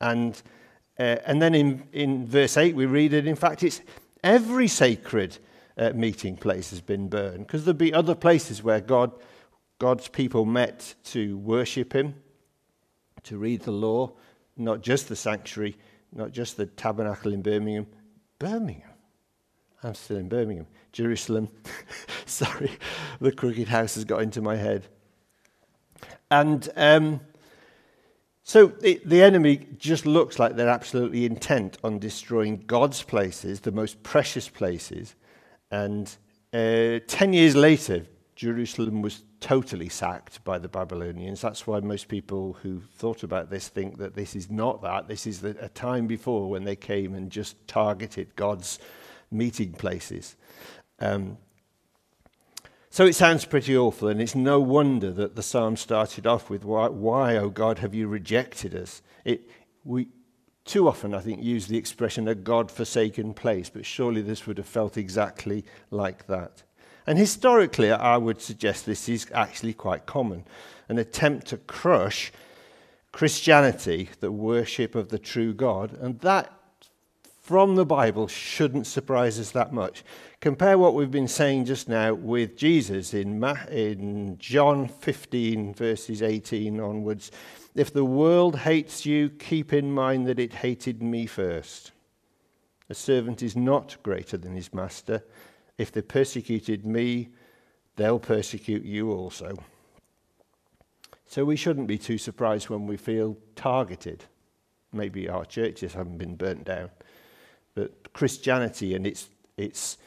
And, 0.00 0.42
uh, 0.98 1.18
and 1.24 1.40
then 1.40 1.54
in, 1.54 1.84
in 1.92 2.26
verse 2.26 2.56
8 2.56 2.74
we 2.74 2.86
read 2.86 3.12
it, 3.12 3.28
in 3.28 3.36
fact, 3.36 3.62
it's 3.62 3.82
every 4.24 4.66
sacred 4.66 5.38
uh, 5.78 5.90
meeting 5.94 6.36
place 6.36 6.70
has 6.70 6.80
been 6.80 7.08
burned, 7.08 7.46
because 7.46 7.64
there'd 7.64 7.78
be 7.78 7.94
other 7.94 8.16
places 8.16 8.64
where 8.64 8.80
God 8.80 9.12
God's 9.78 10.08
people 10.08 10.44
met 10.44 10.94
to 11.04 11.38
worship 11.38 11.92
Him, 11.92 12.16
to 13.22 13.38
read 13.38 13.62
the 13.62 13.72
law, 13.72 14.12
not 14.56 14.80
just 14.80 15.08
the 15.08 15.16
sanctuary, 15.16 15.76
not 16.12 16.32
just 16.32 16.56
the 16.56 16.66
tabernacle 16.66 17.32
in 17.32 17.42
Birmingham. 17.42 17.86
Birmingham. 18.40 18.90
I'm 19.84 19.94
still 19.94 20.18
in 20.18 20.28
Birmingham. 20.28 20.66
Jerusalem. 20.92 21.48
Sorry, 22.26 22.70
the 23.20 23.32
crooked 23.32 23.68
house 23.68 23.94
has 23.94 24.04
got 24.04 24.22
into 24.22 24.40
my 24.40 24.56
head. 24.56 24.86
And 26.30 26.68
um, 26.76 27.20
so 28.42 28.66
the, 28.66 29.00
the 29.04 29.22
enemy 29.22 29.66
just 29.78 30.06
looks 30.06 30.38
like 30.38 30.56
they're 30.56 30.68
absolutely 30.68 31.24
intent 31.24 31.78
on 31.84 31.98
destroying 31.98 32.64
God's 32.66 33.02
places, 33.02 33.60
the 33.60 33.72
most 33.72 34.02
precious 34.02 34.48
places. 34.48 35.14
And 35.70 36.14
uh, 36.52 37.00
10 37.06 37.32
years 37.32 37.54
later, 37.54 38.06
Jerusalem 38.34 39.02
was 39.02 39.22
totally 39.40 39.88
sacked 39.88 40.42
by 40.44 40.58
the 40.58 40.68
Babylonians. 40.68 41.40
That's 41.40 41.66
why 41.66 41.80
most 41.80 42.08
people 42.08 42.54
who 42.62 42.80
thought 42.96 43.22
about 43.22 43.50
this 43.50 43.68
think 43.68 43.98
that 43.98 44.14
this 44.14 44.34
is 44.34 44.50
not 44.50 44.82
that. 44.82 45.08
This 45.08 45.26
is 45.26 45.40
the, 45.40 45.56
a 45.60 45.68
time 45.68 46.06
before 46.06 46.50
when 46.50 46.64
they 46.64 46.76
came 46.76 47.14
and 47.14 47.30
just 47.30 47.66
targeted 47.68 48.34
God's 48.36 48.78
meeting 49.30 49.72
places. 49.72 50.36
Um, 50.98 51.38
so 52.90 53.06
it 53.06 53.14
sounds 53.14 53.44
pretty 53.44 53.76
awful, 53.76 54.08
and 54.08 54.20
it's 54.20 54.34
no 54.34 54.60
wonder 54.60 55.10
that 55.12 55.34
the 55.34 55.42
psalm 55.42 55.76
started 55.76 56.26
off 56.26 56.50
with, 56.50 56.64
Why, 56.64 56.88
why 56.88 57.36
O 57.36 57.48
God, 57.48 57.78
have 57.78 57.94
you 57.94 58.06
rejected 58.06 58.74
us? 58.74 59.00
It, 59.24 59.48
we 59.84 60.08
too 60.64 60.88
often, 60.88 61.14
I 61.14 61.20
think, 61.20 61.42
use 61.42 61.66
the 61.66 61.76
expression 61.76 62.28
a 62.28 62.34
God 62.34 62.70
forsaken 62.70 63.34
place, 63.34 63.68
but 63.68 63.84
surely 63.84 64.22
this 64.22 64.46
would 64.46 64.58
have 64.58 64.66
felt 64.66 64.96
exactly 64.96 65.64
like 65.90 66.26
that. 66.26 66.62
And 67.06 67.18
historically, 67.18 67.90
I 67.90 68.16
would 68.16 68.40
suggest 68.40 68.86
this 68.86 69.08
is 69.08 69.26
actually 69.34 69.74
quite 69.74 70.06
common 70.06 70.44
an 70.88 70.98
attempt 70.98 71.46
to 71.48 71.56
crush 71.56 72.30
Christianity, 73.12 74.10
the 74.20 74.30
worship 74.30 74.94
of 74.94 75.08
the 75.08 75.18
true 75.18 75.54
God. 75.54 75.96
And 76.00 76.20
that, 76.20 76.52
from 77.40 77.76
the 77.76 77.86
Bible, 77.86 78.28
shouldn't 78.28 78.86
surprise 78.86 79.40
us 79.40 79.50
that 79.52 79.72
much. 79.72 80.04
Compare 80.42 80.76
what 80.76 80.94
we've 80.94 81.12
been 81.12 81.28
saying 81.28 81.66
just 81.66 81.88
now 81.88 82.14
with 82.14 82.56
Jesus 82.56 83.14
in, 83.14 83.38
Ma- 83.38 83.64
in 83.70 84.36
John 84.38 84.88
15, 84.88 85.72
verses 85.72 86.20
18 86.20 86.80
onwards. 86.80 87.30
If 87.76 87.92
the 87.92 88.04
world 88.04 88.58
hates 88.58 89.06
you, 89.06 89.30
keep 89.30 89.72
in 89.72 89.92
mind 89.92 90.26
that 90.26 90.40
it 90.40 90.52
hated 90.52 91.00
me 91.00 91.26
first. 91.26 91.92
A 92.90 92.94
servant 92.94 93.40
is 93.40 93.54
not 93.54 93.96
greater 94.02 94.36
than 94.36 94.56
his 94.56 94.74
master. 94.74 95.22
If 95.78 95.92
they 95.92 96.02
persecuted 96.02 96.84
me, 96.84 97.28
they'll 97.94 98.18
persecute 98.18 98.84
you 98.84 99.12
also. 99.12 99.56
So 101.28 101.44
we 101.44 101.54
shouldn't 101.54 101.86
be 101.86 101.98
too 101.98 102.18
surprised 102.18 102.68
when 102.68 102.88
we 102.88 102.96
feel 102.96 103.36
targeted. 103.54 104.24
Maybe 104.92 105.28
our 105.28 105.44
churches 105.44 105.94
haven't 105.94 106.18
been 106.18 106.34
burnt 106.34 106.64
down, 106.64 106.90
but 107.76 108.12
Christianity 108.12 108.96
and 108.96 109.06
its, 109.06 109.28
its 109.56 109.98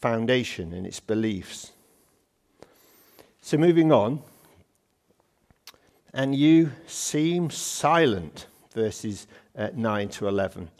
foundation 0.00 0.72
and 0.72 0.86
its 0.86 1.00
beliefs. 1.00 1.72
So 3.40 3.56
moving 3.56 3.92
on, 3.92 4.22
and 6.12 6.34
you 6.34 6.72
seem 6.86 7.50
silent, 7.50 8.46
verses 8.74 9.26
uh, 9.56 9.68
9 9.74 10.08
to 10.08 10.28
11. 10.28 10.70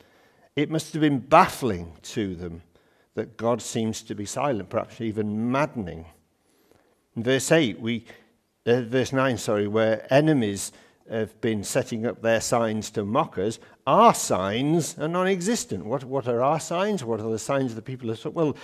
It 0.56 0.70
must 0.70 0.92
have 0.94 1.02
been 1.02 1.18
baffling 1.18 1.92
to 2.02 2.34
them 2.34 2.62
that 3.14 3.36
God 3.36 3.60
seems 3.60 4.02
to 4.02 4.14
be 4.14 4.26
silent, 4.26 4.70
perhaps 4.70 5.00
even 5.00 5.50
maddening. 5.50 6.06
In 7.14 7.22
verse 7.22 7.52
8, 7.52 7.80
we, 7.80 8.04
uh, 8.66 8.82
verse 8.82 9.12
9, 9.12 9.38
sorry, 9.38 9.68
where 9.68 10.06
enemies 10.12 10.72
have 11.10 11.40
been 11.40 11.62
setting 11.64 12.06
up 12.06 12.22
their 12.22 12.40
signs 12.40 12.90
to 12.90 13.04
mock 13.04 13.38
us, 13.38 13.58
our 13.86 14.14
signs 14.14 14.98
are 14.98 15.08
non 15.08 15.26
existent. 15.26 15.84
What, 15.84 16.04
what 16.04 16.26
are 16.26 16.42
our 16.42 16.60
signs? 16.60 17.04
What 17.04 17.20
are 17.20 17.30
the 17.30 17.38
signs 17.38 17.72
of 17.72 17.76
the 17.76 17.82
people? 17.82 18.10
Of, 18.10 18.24
well, 18.26 18.56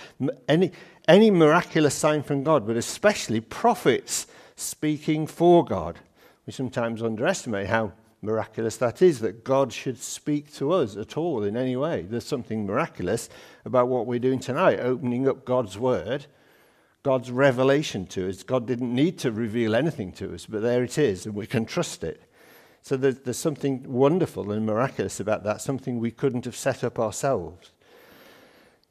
any, 0.47 0.71
any 1.07 1.31
miraculous 1.31 1.95
sign 1.95 2.23
from 2.23 2.43
God, 2.43 2.67
but 2.67 2.75
especially 2.75 3.39
prophets 3.39 4.27
speaking 4.55 5.27
for 5.27 5.63
God. 5.63 5.99
We 6.45 6.53
sometimes 6.53 7.01
underestimate 7.01 7.67
how 7.67 7.93
miraculous 8.21 8.77
that 8.77 9.01
is, 9.01 9.19
that 9.19 9.43
God 9.43 9.71
should 9.71 9.97
speak 9.97 10.53
to 10.55 10.71
us 10.71 10.95
at 10.95 11.17
all 11.17 11.43
in 11.43 11.57
any 11.57 11.75
way. 11.75 12.03
There's 12.03 12.25
something 12.25 12.65
miraculous 12.65 13.29
about 13.65 13.89
what 13.89 14.07
we're 14.07 14.19
doing 14.19 14.39
tonight, 14.39 14.79
opening 14.79 15.27
up 15.27 15.45
God's 15.45 15.77
Word, 15.77 16.25
God's 17.03 17.31
revelation 17.31 18.07
to 18.07 18.29
us. 18.29 18.43
God 18.43 18.65
didn't 18.65 18.93
need 18.93 19.19
to 19.19 19.31
reveal 19.31 19.75
anything 19.75 20.13
to 20.13 20.33
us, 20.33 20.45
but 20.45 20.61
there 20.61 20.83
it 20.83 20.97
is, 20.97 21.25
and 21.25 21.35
we 21.35 21.45
can 21.45 21.65
trust 21.65 22.03
it. 22.03 22.22
So 22.83 22.97
there's, 22.97 23.19
there's 23.19 23.37
something 23.37 23.81
wonderful 23.91 24.51
and 24.51 24.65
miraculous 24.65 25.21
about 25.21 25.45
that, 25.45 25.61
something 25.61 25.99
we 25.99 26.11
couldn't 26.11 26.43
have 26.43 26.55
set 26.55 26.83
up 26.83 26.99
ourselves. 26.99 27.71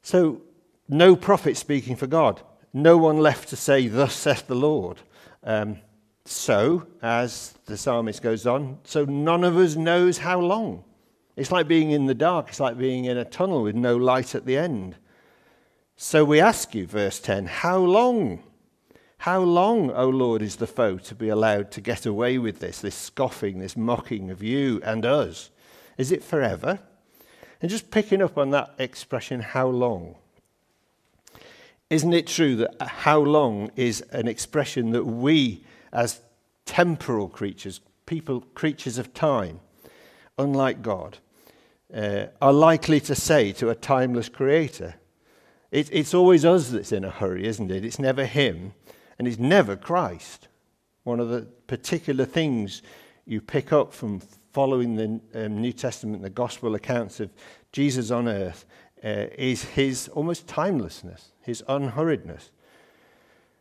So, 0.01 0.41
no 0.89 1.15
prophet 1.15 1.55
speaking 1.55 1.95
for 1.95 2.07
God, 2.07 2.41
no 2.73 2.97
one 2.97 3.19
left 3.19 3.49
to 3.49 3.55
say, 3.55 3.87
Thus 3.87 4.15
saith 4.15 4.47
the 4.47 4.55
Lord. 4.55 4.97
Um, 5.43 5.77
so, 6.25 6.87
as 7.03 7.53
the 7.65 7.77
psalmist 7.77 8.23
goes 8.23 8.47
on, 8.47 8.79
so 8.83 9.05
none 9.05 9.43
of 9.43 9.57
us 9.57 9.75
knows 9.75 10.17
how 10.17 10.39
long. 10.39 10.83
It's 11.35 11.51
like 11.51 11.67
being 11.67 11.91
in 11.91 12.07
the 12.07 12.15
dark, 12.15 12.49
it's 12.49 12.59
like 12.59 12.77
being 12.77 13.05
in 13.05 13.17
a 13.17 13.25
tunnel 13.25 13.61
with 13.61 13.75
no 13.75 13.95
light 13.95 14.33
at 14.33 14.45
the 14.45 14.57
end. 14.57 14.95
So 15.95 16.25
we 16.25 16.41
ask 16.41 16.73
you, 16.73 16.87
verse 16.87 17.19
10, 17.19 17.45
how 17.45 17.77
long? 17.77 18.41
How 19.23 19.39
long, 19.39 19.89
O 19.91 20.09
Lord, 20.09 20.41
is 20.41 20.57
the 20.57 20.67
foe 20.67 20.97
to 20.97 21.15
be 21.15 21.29
allowed 21.29 21.71
to 21.71 21.79
get 21.79 22.05
away 22.05 22.37
with 22.37 22.59
this, 22.59 22.81
this 22.81 22.93
scoffing, 22.93 23.59
this 23.59 23.77
mocking 23.77 24.29
of 24.29 24.43
you 24.43 24.81
and 24.83 25.05
us? 25.05 25.49
Is 25.97 26.11
it 26.11 26.21
forever? 26.21 26.79
And 27.61 27.71
just 27.71 27.89
picking 27.89 28.21
up 28.21 28.37
on 28.37 28.49
that 28.49 28.73
expression, 28.77 29.39
how 29.39 29.67
long? 29.67 30.15
Isn't 31.89 32.11
it 32.11 32.27
true 32.27 32.57
that 32.57 32.75
how 32.81 33.19
long 33.21 33.71
is 33.77 34.01
an 34.11 34.27
expression 34.27 34.91
that 34.91 35.05
we 35.05 35.63
as 35.93 36.19
temporal 36.65 37.29
creatures, 37.29 37.79
people, 38.05 38.41
creatures 38.41 38.97
of 38.97 39.13
time, 39.13 39.61
unlike 40.37 40.81
God, 40.81 41.19
uh, 41.95 42.25
are 42.41 42.51
likely 42.51 42.99
to 42.99 43.15
say 43.15 43.53
to 43.53 43.69
a 43.69 43.75
timeless 43.75 44.27
creator. 44.27 44.95
It, 45.71 45.87
it's 45.93 46.13
always 46.13 46.43
us 46.43 46.71
that's 46.71 46.91
in 46.91 47.05
a 47.05 47.09
hurry, 47.09 47.47
isn't 47.47 47.71
it? 47.71 47.85
It's 47.85 47.99
never 47.99 48.25
Him, 48.25 48.73
and 49.27 49.39
never 49.39 49.75
Christ. 49.75 50.47
One 51.03 51.19
of 51.19 51.29
the 51.29 51.41
particular 51.67 52.25
things 52.25 52.81
you 53.25 53.41
pick 53.41 53.73
up 53.73 53.93
from 53.93 54.21
following 54.51 54.95
the 54.95 55.45
um, 55.45 55.61
New 55.61 55.73
Testament, 55.73 56.21
the 56.21 56.29
gospel 56.29 56.75
accounts 56.75 57.19
of 57.19 57.31
Jesus 57.71 58.11
on 58.11 58.27
earth, 58.27 58.65
uh, 59.03 59.27
is 59.37 59.63
his 59.63 60.07
almost 60.09 60.47
timelessness, 60.47 61.31
his 61.41 61.63
unhurriedness. 61.67 62.49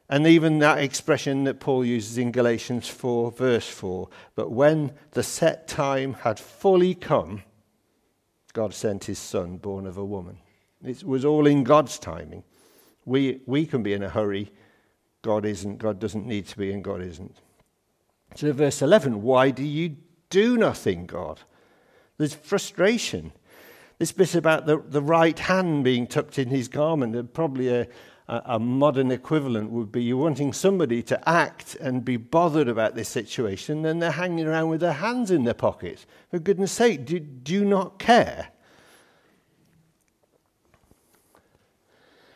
And 0.08 0.26
even 0.26 0.58
that 0.58 0.78
expression 0.78 1.44
that 1.44 1.58
Paul 1.58 1.84
uses 1.84 2.18
in 2.18 2.32
Galatians 2.32 2.86
4, 2.88 3.32
verse 3.32 3.68
4 3.68 4.08
but 4.34 4.50
when 4.50 4.92
the 5.12 5.22
set 5.22 5.66
time 5.66 6.14
had 6.14 6.38
fully 6.38 6.94
come, 6.94 7.42
God 8.52 8.74
sent 8.74 9.04
his 9.04 9.18
son, 9.18 9.56
born 9.56 9.86
of 9.86 9.96
a 9.96 10.04
woman. 10.04 10.38
It 10.84 11.02
was 11.02 11.24
all 11.24 11.46
in 11.46 11.64
God's 11.64 11.98
timing. 11.98 12.44
We, 13.04 13.40
we 13.46 13.66
can 13.66 13.82
be 13.82 13.94
in 13.94 14.02
a 14.02 14.08
hurry. 14.08 14.52
God 15.22 15.46
isn't. 15.46 15.78
God 15.78 15.98
doesn't 15.98 16.26
need 16.26 16.46
to 16.48 16.58
be, 16.58 16.72
and 16.72 16.82
God 16.82 17.00
isn't. 17.00 17.36
So, 18.34 18.52
verse 18.52 18.82
11 18.82 19.22
why 19.22 19.50
do 19.50 19.64
you 19.64 19.96
do 20.30 20.56
nothing, 20.56 21.06
God? 21.06 21.40
There's 22.18 22.34
frustration. 22.34 23.32
This 23.98 24.12
bit 24.12 24.34
about 24.34 24.66
the, 24.66 24.78
the 24.78 25.02
right 25.02 25.38
hand 25.38 25.84
being 25.84 26.06
tucked 26.06 26.38
in 26.38 26.48
his 26.48 26.66
garment, 26.66 27.32
probably 27.34 27.68
a, 27.68 27.86
a, 28.26 28.58
modern 28.58 29.10
equivalent 29.10 29.70
would 29.70 29.92
be 29.92 30.02
you're 30.02 30.16
wanting 30.16 30.52
somebody 30.52 31.02
to 31.04 31.28
act 31.28 31.76
and 31.76 32.04
be 32.04 32.16
bothered 32.16 32.68
about 32.68 32.94
this 32.94 33.08
situation, 33.08 33.84
and 33.84 34.02
they're 34.02 34.10
hanging 34.10 34.46
around 34.46 34.70
with 34.70 34.80
their 34.80 34.94
hands 34.94 35.30
in 35.30 35.44
their 35.44 35.54
pockets. 35.54 36.06
For 36.30 36.38
goodness 36.38 36.72
sake, 36.72 37.04
do, 37.04 37.20
do 37.20 37.52
you 37.52 37.64
not 37.64 37.98
care? 37.98 38.48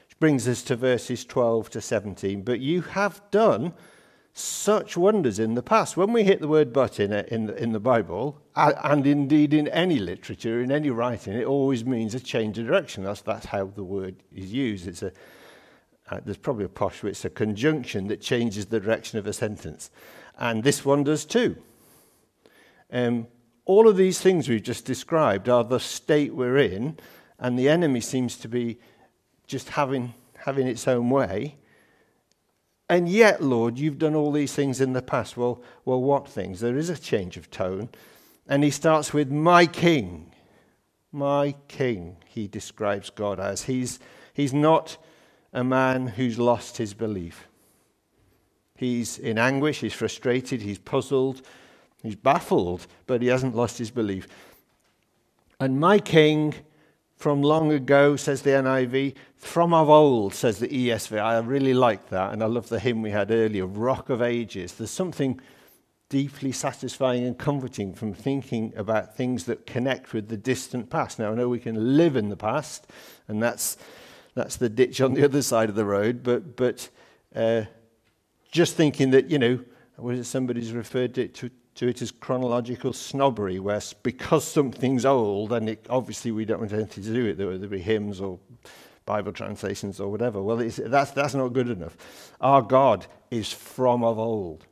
Which 0.04 0.05
brings 0.18 0.48
us 0.48 0.62
to 0.62 0.76
verses 0.76 1.24
12 1.24 1.70
to 1.70 1.80
17. 1.80 2.42
But 2.42 2.60
you 2.60 2.82
have 2.82 3.20
done 3.30 3.74
such 4.32 4.96
wonders 4.96 5.38
in 5.38 5.54
the 5.54 5.62
past. 5.62 5.96
When 5.96 6.12
we 6.12 6.22
hit 6.22 6.40
the 6.40 6.48
word 6.48 6.72
but 6.72 7.00
in, 7.00 7.12
in, 7.12 7.46
the, 7.46 7.62
in 7.62 7.72
the 7.72 7.80
Bible, 7.80 8.40
and 8.54 9.06
indeed 9.06 9.54
in 9.54 9.66
any 9.68 9.98
literature, 9.98 10.60
in 10.60 10.70
any 10.70 10.90
writing, 10.90 11.32
it 11.32 11.46
always 11.46 11.84
means 11.84 12.14
a 12.14 12.20
change 12.20 12.58
of 12.58 12.66
direction. 12.66 13.04
That's, 13.04 13.22
that's 13.22 13.46
how 13.46 13.66
the 13.66 13.84
word 13.84 14.16
is 14.34 14.52
used. 14.52 14.86
It's 14.86 15.02
a, 15.02 15.12
uh, 16.10 16.20
there's 16.24 16.36
probably 16.36 16.66
a 16.66 16.68
posh 16.68 17.02
word, 17.02 17.10
it's 17.10 17.24
a 17.24 17.30
conjunction 17.30 18.08
that 18.08 18.20
changes 18.20 18.66
the 18.66 18.78
direction 18.78 19.18
of 19.18 19.26
a 19.26 19.32
sentence. 19.32 19.90
And 20.38 20.62
this 20.62 20.84
one 20.84 21.04
does 21.04 21.24
too. 21.24 21.56
Um, 22.92 23.26
all 23.64 23.88
of 23.88 23.96
these 23.96 24.20
things 24.20 24.48
we've 24.48 24.62
just 24.62 24.84
described 24.84 25.48
are 25.48 25.64
the 25.64 25.80
state 25.80 26.34
we're 26.34 26.58
in, 26.58 26.98
and 27.38 27.58
the 27.58 27.70
enemy 27.70 28.00
seems 28.00 28.36
to 28.36 28.48
be 28.48 28.78
just 29.46 29.70
having, 29.70 30.14
having 30.38 30.66
its 30.66 30.86
own 30.88 31.10
way. 31.10 31.56
And 32.88 33.08
yet, 33.08 33.42
Lord, 33.42 33.78
you've 33.78 33.98
done 33.98 34.14
all 34.14 34.30
these 34.30 34.54
things 34.54 34.80
in 34.80 34.92
the 34.92 35.02
past. 35.02 35.36
Well, 35.36 35.62
well, 35.84 36.00
what 36.00 36.28
things? 36.28 36.60
There 36.60 36.76
is 36.76 36.88
a 36.88 36.96
change 36.96 37.36
of 37.36 37.50
tone. 37.50 37.88
And 38.48 38.62
he 38.62 38.70
starts 38.70 39.12
with, 39.12 39.30
My 39.30 39.66
King. 39.66 40.32
My 41.10 41.54
King, 41.66 42.16
he 42.26 42.46
describes 42.46 43.10
God 43.10 43.40
as. 43.40 43.64
He's, 43.64 43.98
he's 44.34 44.52
not 44.52 44.96
a 45.52 45.64
man 45.64 46.08
who's 46.08 46.38
lost 46.38 46.76
his 46.76 46.94
belief. 46.94 47.48
He's 48.76 49.18
in 49.18 49.38
anguish, 49.38 49.80
he's 49.80 49.94
frustrated, 49.94 50.60
he's 50.60 50.78
puzzled, 50.78 51.40
he's 52.02 52.16
baffled, 52.16 52.86
but 53.06 53.22
he 53.22 53.28
hasn't 53.28 53.56
lost 53.56 53.78
his 53.78 53.90
belief. 53.90 54.28
And 55.58 55.80
my 55.80 55.98
king 55.98 56.54
from 57.16 57.42
long 57.42 57.72
ago, 57.72 58.16
says 58.16 58.42
the 58.42 58.50
NIV, 58.50 59.14
from 59.36 59.72
of 59.72 59.88
old, 59.88 60.34
says 60.34 60.58
the 60.58 60.68
ESV. 60.68 61.18
I 61.18 61.38
really 61.38 61.74
like 61.74 62.10
that, 62.10 62.32
and 62.32 62.42
I 62.42 62.46
love 62.46 62.68
the 62.68 62.78
hymn 62.78 63.02
we 63.02 63.10
had 63.10 63.30
earlier, 63.30 63.66
Rock 63.66 64.10
of 64.10 64.22
Ages. 64.22 64.74
There's 64.74 64.90
something 64.90 65.40
deeply 66.08 66.52
satisfying 66.52 67.24
and 67.24 67.36
comforting 67.36 67.92
from 67.94 68.14
thinking 68.14 68.72
about 68.76 69.16
things 69.16 69.44
that 69.44 69.66
connect 69.66 70.12
with 70.12 70.28
the 70.28 70.36
distant 70.36 70.90
past. 70.90 71.18
Now, 71.18 71.32
I 71.32 71.34
know 71.34 71.48
we 71.48 71.58
can 71.58 71.96
live 71.96 72.16
in 72.16 72.28
the 72.28 72.36
past, 72.36 72.86
and 73.26 73.42
that's 73.42 73.76
that's 74.36 74.56
the 74.56 74.68
ditch 74.68 75.00
on 75.00 75.14
the 75.14 75.24
other 75.24 75.42
side 75.42 75.70
of 75.70 75.74
the 75.74 75.84
road. 75.84 76.22
But, 76.22 76.56
but 76.56 76.88
uh, 77.34 77.62
just 78.52 78.76
thinking 78.76 79.10
that, 79.10 79.30
you 79.30 79.38
know, 79.38 79.64
was 79.96 80.18
it 80.20 80.24
somebody's 80.24 80.72
referred 80.72 81.14
to, 81.14 81.26
to, 81.28 81.50
to 81.76 81.88
it 81.88 82.02
as 82.02 82.10
chronological 82.10 82.92
snobbery, 82.92 83.58
where 83.58 83.80
because 84.02 84.44
something's 84.44 85.04
old, 85.04 85.52
and 85.52 85.68
it, 85.70 85.86
obviously 85.88 86.32
we 86.32 86.44
don't 86.44 86.60
want 86.60 86.72
anything 86.72 87.04
to 87.04 87.12
do 87.12 87.22
with 87.24 87.32
it, 87.32 87.38
there 87.38 87.46
will 87.46 87.58
be 87.58 87.80
hymns 87.80 88.20
or 88.20 88.38
Bible 89.04 89.32
translations 89.32 90.00
or 90.00 90.10
whatever. 90.10 90.42
Well, 90.42 90.56
that's, 90.56 91.10
that's 91.12 91.34
not 91.34 91.48
good 91.48 91.68
enough. 91.68 91.96
Our 92.40 92.62
God 92.62 93.06
is 93.30 93.52
from 93.52 94.02
of 94.02 94.18
old. 94.18 94.66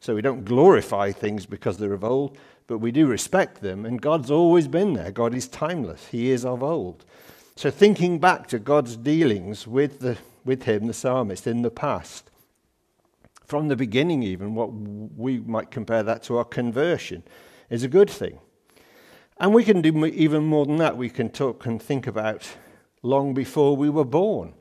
So 0.00 0.14
we 0.14 0.22
don't 0.22 0.44
glorify 0.44 1.12
things 1.12 1.44
because 1.44 1.76
they're 1.76 1.92
of 1.92 2.04
old, 2.04 2.38
but 2.66 2.78
we 2.78 2.90
do 2.90 3.06
respect 3.06 3.60
them, 3.60 3.84
and 3.84 4.00
God's 4.00 4.30
always 4.30 4.66
been 4.66 4.94
there. 4.94 5.10
God 5.10 5.34
is 5.34 5.46
timeless, 5.46 6.06
He 6.08 6.30
is 6.30 6.44
of 6.44 6.62
old. 6.62 7.04
So 7.56 7.70
thinking 7.70 8.18
back 8.18 8.46
to 8.48 8.58
God's 8.58 8.96
dealings 8.96 9.66
with, 9.66 9.98
the, 9.98 10.16
with 10.46 10.62
him, 10.62 10.86
the 10.86 10.94
psalmist, 10.94 11.46
in 11.46 11.60
the 11.60 11.70
past, 11.70 12.29
from 13.50 13.66
the 13.66 13.74
beginning, 13.74 14.22
even, 14.22 14.54
what 14.54 14.70
we 14.72 15.40
might 15.40 15.72
compare 15.72 16.04
that 16.04 16.22
to 16.22 16.38
our 16.38 16.44
conversion, 16.44 17.24
is 17.68 17.82
a 17.82 17.88
good 17.88 18.08
thing. 18.08 18.38
And 19.38 19.52
we 19.52 19.64
can 19.64 19.82
do 19.82 20.06
even 20.06 20.44
more 20.44 20.66
than 20.66 20.76
that. 20.76 20.96
We 20.96 21.10
can 21.10 21.30
talk 21.30 21.66
and 21.66 21.82
think 21.82 22.06
about 22.06 22.48
long 23.02 23.34
before 23.34 23.76
we 23.76 23.90
were 23.90 24.04
born. 24.04 24.54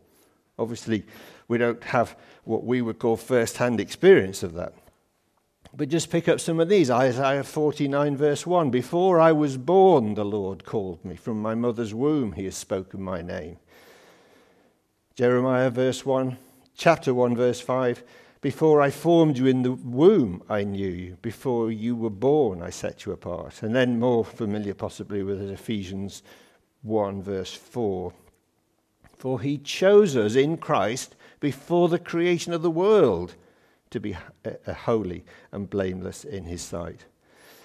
Obviously, 0.57 1.05
we 1.47 1.59
don't 1.59 1.83
have 1.83 2.17
what 2.45 2.63
we 2.65 2.81
would 2.81 2.97
call 2.97 3.15
first 3.15 3.57
hand 3.57 3.79
experience 3.79 4.41
of 4.41 4.53
that. 4.53 4.73
But 5.71 5.89
just 5.89 6.09
pick 6.09 6.27
up 6.27 6.39
some 6.39 6.59
of 6.59 6.67
these. 6.67 6.89
Isaiah 6.89 7.43
49, 7.43 8.17
verse 8.17 8.47
1 8.47 8.71
Before 8.71 9.19
I 9.19 9.31
was 9.33 9.55
born, 9.57 10.15
the 10.15 10.25
Lord 10.25 10.65
called 10.65 11.05
me. 11.05 11.15
From 11.15 11.39
my 11.39 11.53
mother's 11.53 11.93
womb, 11.93 12.31
he 12.31 12.45
has 12.45 12.57
spoken 12.57 13.03
my 13.03 13.21
name. 13.21 13.57
Jeremiah, 15.13 15.69
verse 15.69 16.03
1, 16.07 16.37
chapter 16.75 17.13
1, 17.13 17.35
verse 17.35 17.61
5 17.61 18.03
Before 18.41 18.81
I 18.81 18.89
formed 18.89 19.37
you 19.37 19.47
in 19.47 19.63
the 19.63 19.73
womb, 19.73 20.41
I 20.47 20.63
knew 20.63 20.87
you. 20.87 21.17
Before 21.21 21.71
you 21.71 21.93
were 21.93 22.09
born, 22.09 22.61
I 22.61 22.69
set 22.69 23.05
you 23.05 23.11
apart. 23.11 23.61
And 23.61 23.75
then, 23.75 23.99
more 23.99 24.23
familiar 24.23 24.73
possibly 24.73 25.23
with 25.23 25.41
Ephesians 25.51 26.23
1, 26.83 27.21
verse 27.21 27.53
4 27.53 28.13
For 29.17 29.41
he 29.41 29.57
chose 29.57 30.15
us 30.15 30.35
in 30.35 30.55
Christ 30.55 31.17
before 31.41 31.89
the 31.89 31.99
creation 31.99 32.53
of 32.53 32.61
the 32.61 32.71
world 32.71 33.35
to 33.89 33.99
be 33.99 34.15
holy 34.85 35.25
and 35.51 35.69
blameless 35.69 36.23
in 36.23 36.45
his 36.45 36.61
sight. 36.61 37.05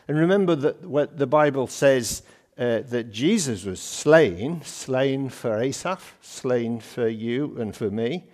And 0.08 0.18
remember 0.18 0.56
that 0.56 0.84
what 0.84 1.18
the 1.18 1.26
Bible 1.26 1.68
says 1.68 2.22
uh, 2.58 2.80
that 2.80 3.12
Jesus 3.12 3.64
was 3.64 3.80
slain, 3.80 4.62
slain 4.62 5.28
for 5.28 5.60
Asaph, 5.60 6.16
slain 6.20 6.80
for 6.80 7.08
you 7.08 7.56
and 7.58 7.74
for 7.76 7.90
me, 7.90 8.24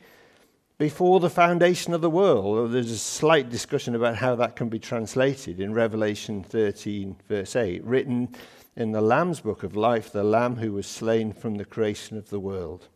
before 0.81 1.21
the 1.21 1.29
foundation 1.29 1.93
of 1.93 2.01
the 2.01 2.09
world. 2.09 2.73
There's 2.73 2.91
a 2.91 2.97
slight 2.97 3.51
discussion 3.51 3.95
about 3.95 4.17
how 4.17 4.35
that 4.37 4.57
can 4.57 4.71
be 4.71 4.79
translated 4.79 5.61
in 5.61 5.75
Revelation 5.75 6.43
13, 6.43 7.17
verse 7.29 7.55
8, 7.55 7.85
written 7.85 8.35
in 8.77 8.93
the 8.93 9.03
Lamb's 9.03 9.41
book 9.41 9.63
of 9.63 9.77
life, 9.77 10.11
the 10.11 10.25
Lamb 10.25 10.57
who 10.57 10.73
was 10.73 10.87
slain 10.87 11.35
from 11.35 11.57
the 11.57 11.67
creation 11.67 12.17
of 12.17 12.31
the 12.31 12.41
world. 12.41 12.89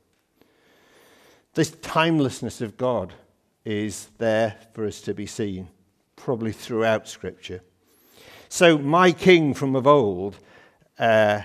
This 1.52 1.72
timelessness 1.82 2.62
of 2.62 2.78
God 2.78 3.12
is 3.66 4.08
there 4.16 4.56
for 4.72 4.86
us 4.86 5.02
to 5.02 5.12
be 5.12 5.26
seen, 5.26 5.68
probably 6.16 6.52
throughout 6.52 7.06
Scripture. 7.06 7.60
So, 8.48 8.78
my 8.78 9.12
king 9.12 9.52
from 9.52 9.76
of 9.76 9.86
old 9.86 10.38
uh, 10.98 11.42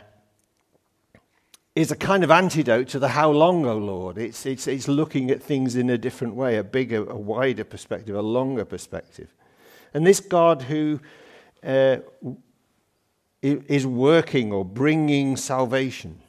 is 1.80 1.92
a 1.92 1.96
kind 1.96 2.24
of 2.24 2.32
antidote 2.32 2.88
to 2.90 3.00
the 3.00 3.10
how 3.10 3.32
long, 3.32 3.66
O 3.66 3.78
Lord. 3.78 4.18
It's, 4.18 4.46
it's, 4.46 4.68
it's 4.68 4.88
looking 4.88 5.32
at 5.32 5.42
things 5.42 5.76
in 5.76 5.90
a 5.90 5.98
different 5.98 6.36
way, 6.36 6.58
a 6.58 6.64
bigger, 6.64 7.10
a 7.10 7.18
wider 7.18 7.64
perspective, 7.64 8.16
a 8.16 8.22
longer 8.22 8.66
perspective. 8.66 9.34
And 9.94 10.06
this 10.06 10.20
God 10.20 10.64
who 10.64 11.00
uh, 11.64 11.98
is 13.42 13.86
working 13.88 14.52
or 14.52 14.66
bringing 14.66 15.38
salvation 15.38 16.22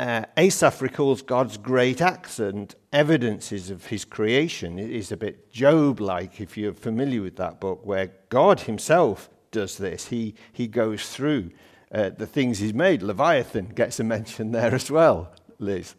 uh, 0.00 0.24
Asaph 0.38 0.80
recalls 0.80 1.20
God's 1.20 1.58
great 1.58 2.00
acts 2.00 2.38
and 2.38 2.74
evidences 2.90 3.68
of 3.68 3.86
his 3.86 4.06
creation. 4.06 4.78
It 4.78 4.90
is 4.90 5.12
a 5.12 5.16
bit 5.16 5.52
Job 5.52 6.00
like, 6.00 6.40
if 6.40 6.56
you're 6.56 6.72
familiar 6.72 7.20
with 7.20 7.36
that 7.36 7.60
book, 7.60 7.84
where 7.84 8.10
God 8.30 8.60
himself 8.60 9.28
does 9.50 9.76
this. 9.76 10.06
He, 10.06 10.34
he 10.54 10.68
goes 10.68 11.10
through 11.10 11.50
uh, 11.92 12.10
the 12.10 12.26
things 12.26 12.58
he's 12.58 12.74
made. 12.74 13.02
Leviathan 13.02 13.66
gets 13.66 14.00
a 14.00 14.04
mention 14.04 14.52
there 14.52 14.74
as 14.74 14.90
well, 14.90 15.32
Liz. 15.58 15.94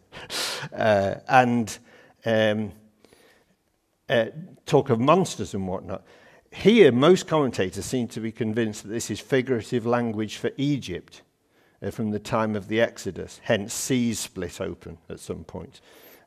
Uh, 0.72 1.16
and 1.28 1.78
um, 2.24 2.72
uh, 4.08 4.26
talk 4.66 4.90
of 4.90 5.00
monsters 5.00 5.54
and 5.54 5.66
whatnot. 5.66 6.02
Here, 6.50 6.92
most 6.92 7.26
commentators 7.26 7.84
seem 7.84 8.08
to 8.08 8.20
be 8.20 8.30
convinced 8.30 8.82
that 8.82 8.90
this 8.90 9.10
is 9.10 9.20
figurative 9.20 9.86
language 9.86 10.36
for 10.36 10.50
Egypt 10.56 11.22
uh, 11.82 11.90
from 11.90 12.10
the 12.10 12.18
time 12.18 12.54
of 12.54 12.68
the 12.68 12.80
Exodus, 12.80 13.40
hence 13.44 13.72
seas 13.72 14.18
split 14.18 14.60
open 14.60 14.98
at 15.08 15.20
some 15.20 15.44
point. 15.44 15.80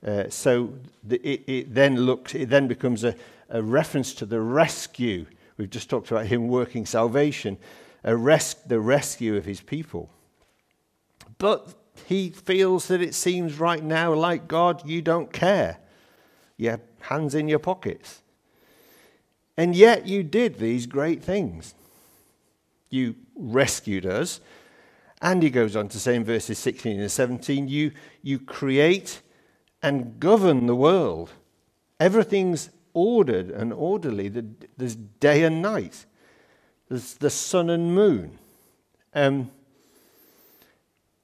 Uh, 0.05 0.29
so 0.29 0.73
the, 1.03 1.17
it, 1.27 1.43
it, 1.47 1.73
then 1.73 1.97
looks, 1.97 2.35
it 2.35 2.49
then 2.49 2.67
becomes 2.67 3.03
a, 3.03 3.15
a, 3.49 3.61
reference 3.61 4.13
to 4.13 4.25
the 4.25 4.39
rescue. 4.39 5.25
We've 5.57 5.69
just 5.69 5.89
talked 5.89 6.11
about 6.11 6.25
him 6.27 6.47
working 6.47 6.85
salvation, 6.85 7.57
res- 8.13 8.55
the 8.65 8.79
rescue 8.79 9.35
of 9.35 9.45
his 9.45 9.61
people. 9.61 10.09
But 11.37 11.73
he 12.07 12.29
feels 12.29 12.87
that 12.87 13.01
it 13.01 13.15
seems 13.15 13.59
right 13.59 13.83
now 13.83 14.13
like 14.13 14.47
God, 14.47 14.87
you 14.87 15.01
don't 15.01 15.31
care. 15.31 15.77
You 16.57 16.71
have 16.71 16.81
hands 16.99 17.35
in 17.35 17.47
your 17.47 17.59
pockets. 17.59 18.21
And 19.57 19.75
yet 19.75 20.05
you 20.07 20.23
did 20.23 20.59
these 20.59 20.85
great 20.85 21.23
things. 21.23 21.73
You 22.89 23.15
rescued 23.35 24.05
us 24.05 24.39
and 25.21 25.41
he 25.41 25.49
goes 25.49 25.75
on 25.75 25.87
to 25.89 25.99
say 25.99 26.15
in 26.15 26.23
verses 26.23 26.59
16 26.59 26.99
and 26.99 27.11
17, 27.11 27.67
you, 27.67 27.91
you 28.21 28.37
create 28.39 29.21
and 29.81 30.19
govern 30.19 30.67
the 30.67 30.75
world. 30.75 31.31
Everything's 31.99 32.69
ordered 32.93 33.49
and 33.49 33.73
orderly. 33.73 34.29
There's 34.29 34.95
day 34.95 35.43
and 35.43 35.61
night, 35.61 36.05
the 36.89 37.29
sun 37.29 37.69
and 37.69 37.93
moon. 37.93 38.37
Um, 39.13 39.51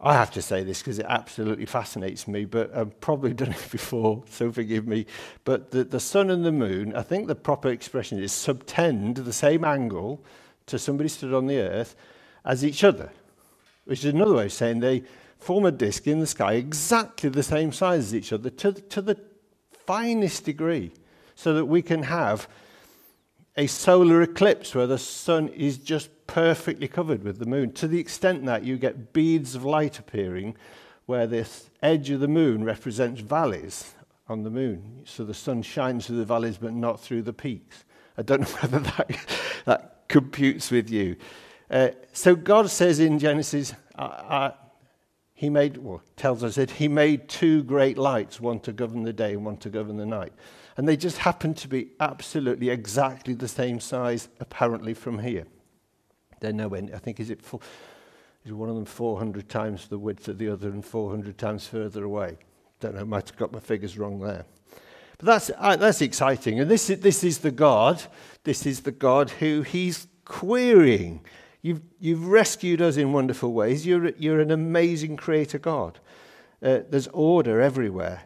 I 0.04 0.14
have 0.14 0.32
to 0.32 0.42
say 0.42 0.64
this 0.64 0.80
because 0.80 0.98
it 0.98 1.06
absolutely 1.08 1.66
fascinates 1.66 2.28
me, 2.28 2.46
but 2.46 2.76
I've 2.76 3.00
probably 3.02 3.34
done 3.36 3.52
it 3.52 3.72
before, 3.72 4.24
so 4.30 4.52
forgive 4.52 4.88
me. 4.88 5.06
But 5.46 5.72
the, 5.72 5.84
the 5.84 6.00
sun 6.00 6.32
and 6.32 6.44
the 6.44 6.52
moon, 6.52 6.96
I 6.96 7.04
think 7.04 7.28
the 7.28 7.36
proper 7.36 7.70
expression 7.70 8.20
is 8.20 8.32
subtend 8.32 9.24
the 9.24 9.34
same 9.34 9.64
angle 9.64 10.24
to 10.66 10.80
somebody 10.80 11.10
stood 11.10 11.34
on 11.34 11.46
the 11.46 11.60
earth 11.60 11.96
as 12.44 12.66
each 12.66 12.84
other, 12.84 13.12
which 13.86 14.00
is 14.00 14.14
another 14.14 14.34
way 14.34 14.46
of 14.46 14.54
saying 14.54 14.80
they 14.80 15.04
form 15.38 15.66
a 15.66 15.72
disk 15.72 16.08
in 16.08 16.20
the 16.20 16.28
sky 16.28 16.54
exactly 16.54 17.30
the 17.30 17.44
same 17.44 17.72
size 17.72 18.06
as 18.06 18.16
each 18.16 18.34
other 18.34 18.50
to, 18.50 18.74
to 18.74 19.02
the 19.02 19.18
finest 19.86 20.46
degree, 20.46 20.92
so 21.36 21.54
that 21.54 21.66
we 21.66 21.82
can 21.82 22.04
have 22.04 22.48
a 23.58 23.68
solar 23.68 24.22
eclipse 24.22 24.74
where 24.74 24.88
the 24.88 24.98
sun 24.98 25.50
is 25.50 25.78
just 25.78 26.10
perfectly 26.28 26.88
covered 26.88 27.24
with 27.24 27.40
the 27.40 27.46
moon, 27.46 27.74
to 27.74 27.88
the 27.88 28.00
extent 28.00 28.46
that 28.46 28.64
you 28.64 28.78
get 28.78 29.14
beads 29.14 29.56
of 29.56 29.66
light 29.66 30.00
appearing 30.00 30.56
where 31.06 31.28
this 31.28 31.70
edge 31.82 32.10
of 32.10 32.22
the 32.22 32.28
moon 32.28 32.64
represents 32.64 33.20
valleys 33.22 33.96
on 34.30 34.44
the 34.44 34.50
moon. 34.50 35.02
So 35.04 35.26
the 35.26 35.34
sun 35.34 35.62
shines 35.62 36.08
through 36.08 36.18
the 36.18 36.26
valleys 36.26 36.58
but 36.58 36.74
not 36.74 37.02
through 37.02 37.24
the 37.24 37.34
peaks. 37.34 37.84
I 38.18 38.22
don't 38.22 38.42
know 38.42 38.48
whether 38.60 38.80
that, 38.80 39.12
that 39.66 40.04
computes 40.08 40.72
with 40.72 40.90
you. 40.90 41.18
Uh, 41.70 41.90
so 42.14 42.36
God 42.36 42.70
says 42.70 43.00
in 43.00 43.20
Genesis, 43.20 43.74
uh, 43.98 44.02
uh, 44.02 44.52
He 45.34 45.50
made, 45.50 45.78
well, 45.78 46.02
tells 46.16 46.44
us 46.44 46.56
that 46.56 46.72
He 46.72 46.88
made 46.88 47.28
two 47.28 47.64
great 47.64 47.98
lights, 47.98 48.40
one 48.40 48.60
to 48.62 48.72
govern 48.72 49.04
the 49.04 49.14
day 49.14 49.34
and 49.34 49.46
one 49.46 49.58
to 49.58 49.70
govern 49.70 49.98
the 49.98 50.06
night. 50.06 50.34
And 50.78 50.88
they 50.88 50.96
just 50.96 51.18
happen 51.20 51.54
to 51.56 51.68
be 51.68 51.90
absolutely 52.00 52.70
exactly 52.70 53.34
the 53.34 53.48
same 53.48 53.80
size, 53.80 54.30
apparently, 54.40 54.94
from 54.94 55.20
here. 55.20 55.46
They're 56.40 56.54
nowhere, 56.54 56.84
I 56.94 56.98
think, 56.98 57.20
is 57.20 57.30
it 57.30 57.42
full, 57.42 57.62
is 58.46 58.54
one 58.54 58.70
of 58.70 58.76
them 58.76 58.86
400 58.86 59.50
times 59.50 59.88
the 59.88 60.00
width 60.00 60.28
of 60.28 60.38
the 60.38 60.50
other 60.50 60.70
and 60.70 60.84
400 60.84 61.38
times 61.38 61.68
further 61.68 62.04
away? 62.04 62.38
Don't 62.80 62.96
know, 62.96 63.06
might 63.06 63.30
have 63.30 63.38
got 63.38 63.52
my 63.52 63.60
figures 63.60 63.98
wrong 63.98 64.20
there. 64.20 64.46
But 65.18 65.26
that's, 65.26 65.52
uh, 65.58 65.76
that's 65.76 66.02
exciting. 66.02 66.60
And 66.60 66.72
this 66.72 66.90
is, 66.90 67.00
this 67.02 67.24
is 67.24 67.40
the 67.40 67.52
God, 67.52 68.02
this 68.44 68.66
is 68.66 68.82
the 68.82 68.92
God 68.92 69.30
who 69.30 69.62
he's 69.62 70.08
querying 70.26 71.22
You've, 71.62 71.82
you've 72.00 72.28
rescued 72.28 72.82
us 72.82 72.98
in 72.98 73.14
wonderful 73.14 73.54
ways. 73.54 73.86
You're, 73.86 74.10
you're 74.18 74.40
an 74.40 74.52
amazing 74.52 75.18
creator 75.18 75.60
God. 75.60 76.00
Uh, 76.62 76.80
there's 76.90 77.08
order 77.08 77.62
everywhere. 77.62 78.24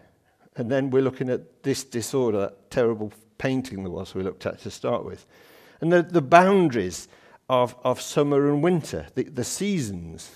And 0.56 0.72
then 0.72 0.90
we're 0.90 1.02
looking 1.02 1.30
at 1.30 1.64
this 1.64 1.84
disorder, 1.84 2.40
that 2.40 2.72
terrible 2.72 3.12
painting 3.38 3.84
that 3.84 3.90
was 3.90 4.16
we 4.16 4.24
looked 4.24 4.46
at 4.46 4.60
to 4.62 4.72
start 4.72 5.06
with. 5.06 5.26
And 5.82 5.92
the, 5.92 6.02
the 6.02 6.22
boundaries 6.22 7.08
of, 7.50 7.76
of 7.84 8.02
summer 8.02 8.50
and 8.50 8.64
winter, 8.64 9.08
the, 9.16 9.24
the 9.24 9.44
seasons. 9.44 10.36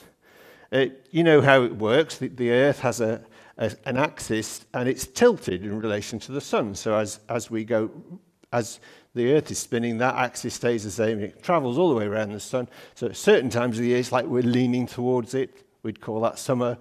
Uh, 0.71 0.87
you 1.11 1.23
know 1.23 1.41
how 1.41 1.63
it 1.63 1.75
works. 1.75 2.17
The, 2.17 2.27
the 2.27 2.51
earth 2.51 2.79
has 2.81 3.01
a, 3.01 3.23
a, 3.57 3.71
an 3.85 3.97
axis 3.97 4.65
and 4.73 4.87
it's 4.87 5.07
tilted 5.07 5.63
in 5.63 5.79
relation 5.79 6.19
to 6.19 6.31
the 6.31 6.41
sun. 6.41 6.75
So 6.75 6.95
as, 6.95 7.19
as 7.29 7.49
we 7.49 7.63
go, 7.63 7.89
as 8.51 8.79
the 9.15 9.33
earth 9.33 9.49
is 9.49 9.59
spinning, 9.59 9.97
that 9.99 10.15
axis 10.15 10.53
stays 10.53 10.83
the 10.83 10.91
same. 10.91 11.19
It 11.19 11.41
travels 11.41 11.77
all 11.77 11.89
the 11.89 11.95
way 11.95 12.05
around 12.05 12.31
the 12.31 12.39
sun. 12.39 12.67
So 12.93 13.07
at 13.07 13.17
certain 13.17 13.49
times 13.49 13.77
of 13.77 13.83
the 13.83 13.89
year, 13.89 13.99
it's 13.99 14.11
like 14.11 14.25
we're 14.25 14.43
leaning 14.43 14.85
towards 14.85 15.33
it. 15.33 15.65
We'd 15.81 16.01
call 16.01 16.21
that 16.21 16.37
summer. 16.37 16.77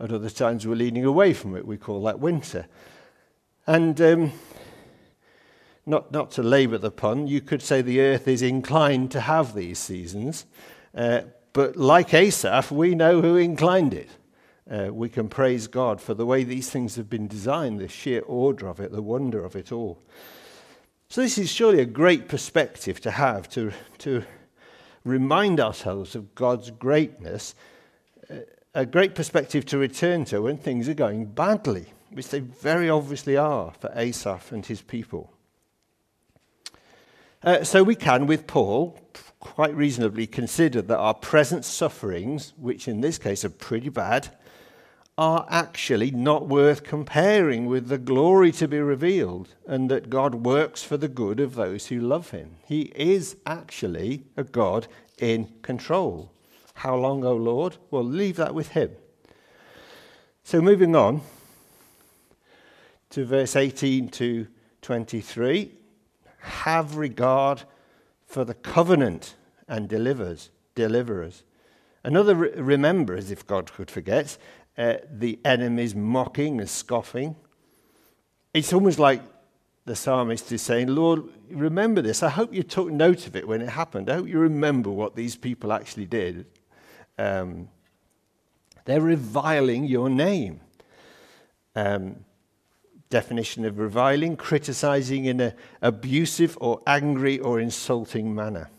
At 0.00 0.12
other 0.12 0.30
times, 0.30 0.66
we're 0.66 0.76
leaning 0.76 1.04
away 1.04 1.34
from 1.34 1.54
it. 1.54 1.66
We 1.66 1.76
call 1.76 2.02
that 2.04 2.18
winter. 2.18 2.66
And 3.66 4.00
um, 4.00 4.32
not, 5.84 6.10
not 6.10 6.30
to 6.32 6.42
labour 6.42 6.78
the 6.78 6.90
pun, 6.90 7.26
you 7.26 7.42
could 7.42 7.60
say 7.60 7.82
the 7.82 8.00
earth 8.00 8.26
is 8.26 8.40
inclined 8.40 9.10
to 9.10 9.20
have 9.20 9.54
these 9.54 9.78
seasons. 9.78 10.46
Uh, 10.94 11.22
but 11.52 11.76
like 11.76 12.14
Asaph, 12.14 12.70
we 12.70 12.94
know 12.94 13.20
who 13.20 13.36
inclined 13.36 13.92
it. 13.92 14.08
Uh, 14.70 14.88
we 14.92 15.08
can 15.08 15.28
praise 15.28 15.66
God 15.66 16.00
for 16.00 16.14
the 16.14 16.24
way 16.24 16.44
these 16.44 16.70
things 16.70 16.94
have 16.96 17.10
been 17.10 17.26
designed, 17.26 17.80
the 17.80 17.88
sheer 17.88 18.22
order 18.22 18.68
of 18.68 18.78
it, 18.80 18.92
the 18.92 19.02
wonder 19.02 19.44
of 19.44 19.56
it 19.56 19.72
all. 19.72 20.00
So, 21.08 21.22
this 21.22 21.38
is 21.38 21.50
surely 21.50 21.80
a 21.80 21.86
great 21.86 22.28
perspective 22.28 23.00
to 23.00 23.10
have 23.10 23.48
to, 23.50 23.72
to 23.98 24.22
remind 25.04 25.58
ourselves 25.58 26.14
of 26.14 26.36
God's 26.36 26.70
greatness, 26.70 27.56
a 28.74 28.86
great 28.86 29.14
perspective 29.14 29.64
to 29.66 29.78
return 29.78 30.24
to 30.26 30.42
when 30.42 30.56
things 30.56 30.88
are 30.88 30.94
going 30.94 31.26
badly, 31.26 31.86
which 32.10 32.28
they 32.28 32.40
very 32.40 32.88
obviously 32.88 33.36
are 33.36 33.72
for 33.80 33.90
Asaph 33.94 34.52
and 34.52 34.64
his 34.64 34.80
people. 34.80 35.32
Uh, 37.42 37.64
so, 37.64 37.82
we 37.82 37.94
can, 37.94 38.26
with 38.26 38.46
Paul, 38.46 38.98
quite 39.40 39.74
reasonably 39.74 40.26
consider 40.26 40.82
that 40.82 40.98
our 40.98 41.14
present 41.14 41.64
sufferings, 41.64 42.52
which 42.58 42.86
in 42.86 43.00
this 43.00 43.16
case 43.18 43.44
are 43.44 43.50
pretty 43.50 43.88
bad, 43.88 44.28
are 45.16 45.46
actually 45.50 46.10
not 46.10 46.48
worth 46.48 46.84
comparing 46.84 47.66
with 47.66 47.88
the 47.88 47.98
glory 47.98 48.52
to 48.52 48.68
be 48.68 48.78
revealed, 48.78 49.48
and 49.66 49.90
that 49.90 50.10
God 50.10 50.34
works 50.34 50.82
for 50.82 50.96
the 50.96 51.08
good 51.08 51.40
of 51.40 51.54
those 51.54 51.86
who 51.86 51.98
love 51.98 52.30
him. 52.30 52.56
He 52.66 52.92
is 52.94 53.36
actually 53.46 54.24
a 54.36 54.44
God 54.44 54.86
in 55.18 55.50
control. 55.62 56.30
How 56.80 56.96
long, 56.96 57.26
O 57.26 57.34
Lord? 57.34 57.76
Well, 57.90 58.02
leave 58.02 58.36
that 58.36 58.54
with 58.54 58.68
him. 58.68 58.92
So, 60.44 60.62
moving 60.62 60.96
on 60.96 61.20
to 63.10 63.26
verse 63.26 63.54
18 63.54 64.08
to 64.08 64.46
23 64.80 65.72
have 66.38 66.96
regard 66.96 67.64
for 68.24 68.46
the 68.46 68.54
covenant 68.54 69.34
and 69.68 69.90
delivers, 69.90 70.48
deliverers. 70.74 71.42
Another 72.02 72.34
re- 72.34 72.52
remember, 72.54 73.14
as 73.14 73.30
if 73.30 73.46
God 73.46 73.70
could 73.70 73.90
forget, 73.90 74.38
uh, 74.78 74.94
the 75.12 75.38
enemies 75.44 75.94
mocking 75.94 76.60
and 76.60 76.70
scoffing. 76.70 77.36
It's 78.54 78.72
almost 78.72 78.98
like 78.98 79.20
the 79.84 79.94
psalmist 79.94 80.50
is 80.50 80.62
saying, 80.62 80.88
Lord, 80.88 81.24
remember 81.50 82.00
this. 82.00 82.22
I 82.22 82.30
hope 82.30 82.54
you 82.54 82.62
took 82.62 82.90
note 82.90 83.26
of 83.26 83.36
it 83.36 83.46
when 83.46 83.60
it 83.60 83.68
happened. 83.68 84.08
I 84.08 84.14
hope 84.14 84.28
you 84.28 84.38
remember 84.38 84.88
what 84.88 85.14
these 85.14 85.36
people 85.36 85.74
actually 85.74 86.06
did. 86.06 86.46
Um, 87.20 87.68
they're 88.86 89.00
reviling 89.00 89.84
your 89.84 90.08
name. 90.08 90.60
Um, 91.76 92.24
definition 93.10 93.64
of 93.64 93.78
reviling, 93.78 94.36
criticizing 94.36 95.26
in 95.26 95.40
an 95.40 95.52
abusive 95.82 96.56
or 96.60 96.80
angry 96.86 97.38
or 97.38 97.60
insulting 97.60 98.34
manner. 98.34 98.70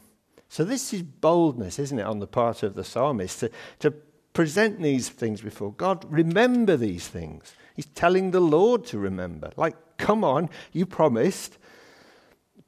So, 0.49 0.63
this 0.63 0.93
is 0.93 1.03
boldness, 1.03 1.77
isn't 1.79 1.99
it, 1.99 2.05
on 2.05 2.19
the 2.19 2.27
part 2.27 2.63
of 2.63 2.73
the 2.73 2.83
psalmist 2.83 3.41
to, 3.41 3.51
to 3.79 3.91
present 4.33 4.81
these 4.81 5.07
things 5.09 5.41
before 5.41 5.73
God. 5.73 6.05
Remember 6.09 6.75
these 6.75 7.07
things. 7.07 7.53
He's 7.75 7.85
telling 7.85 8.31
the 8.31 8.41
Lord 8.41 8.85
to 8.85 8.97
remember. 8.97 9.51
Like, 9.55 9.75
come 9.97 10.23
on, 10.23 10.49
you 10.71 10.85
promised. 10.85 11.57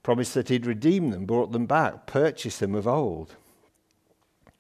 Promised 0.04 0.34
that 0.36 0.50
he'd 0.50 0.66
redeem 0.66 1.12
them, 1.12 1.26
brought 1.26 1.52
them 1.52 1.66
back, 1.66 2.06
purchased 2.06 2.60
them 2.60 2.76
of 2.76 2.88
old. 2.88 3.36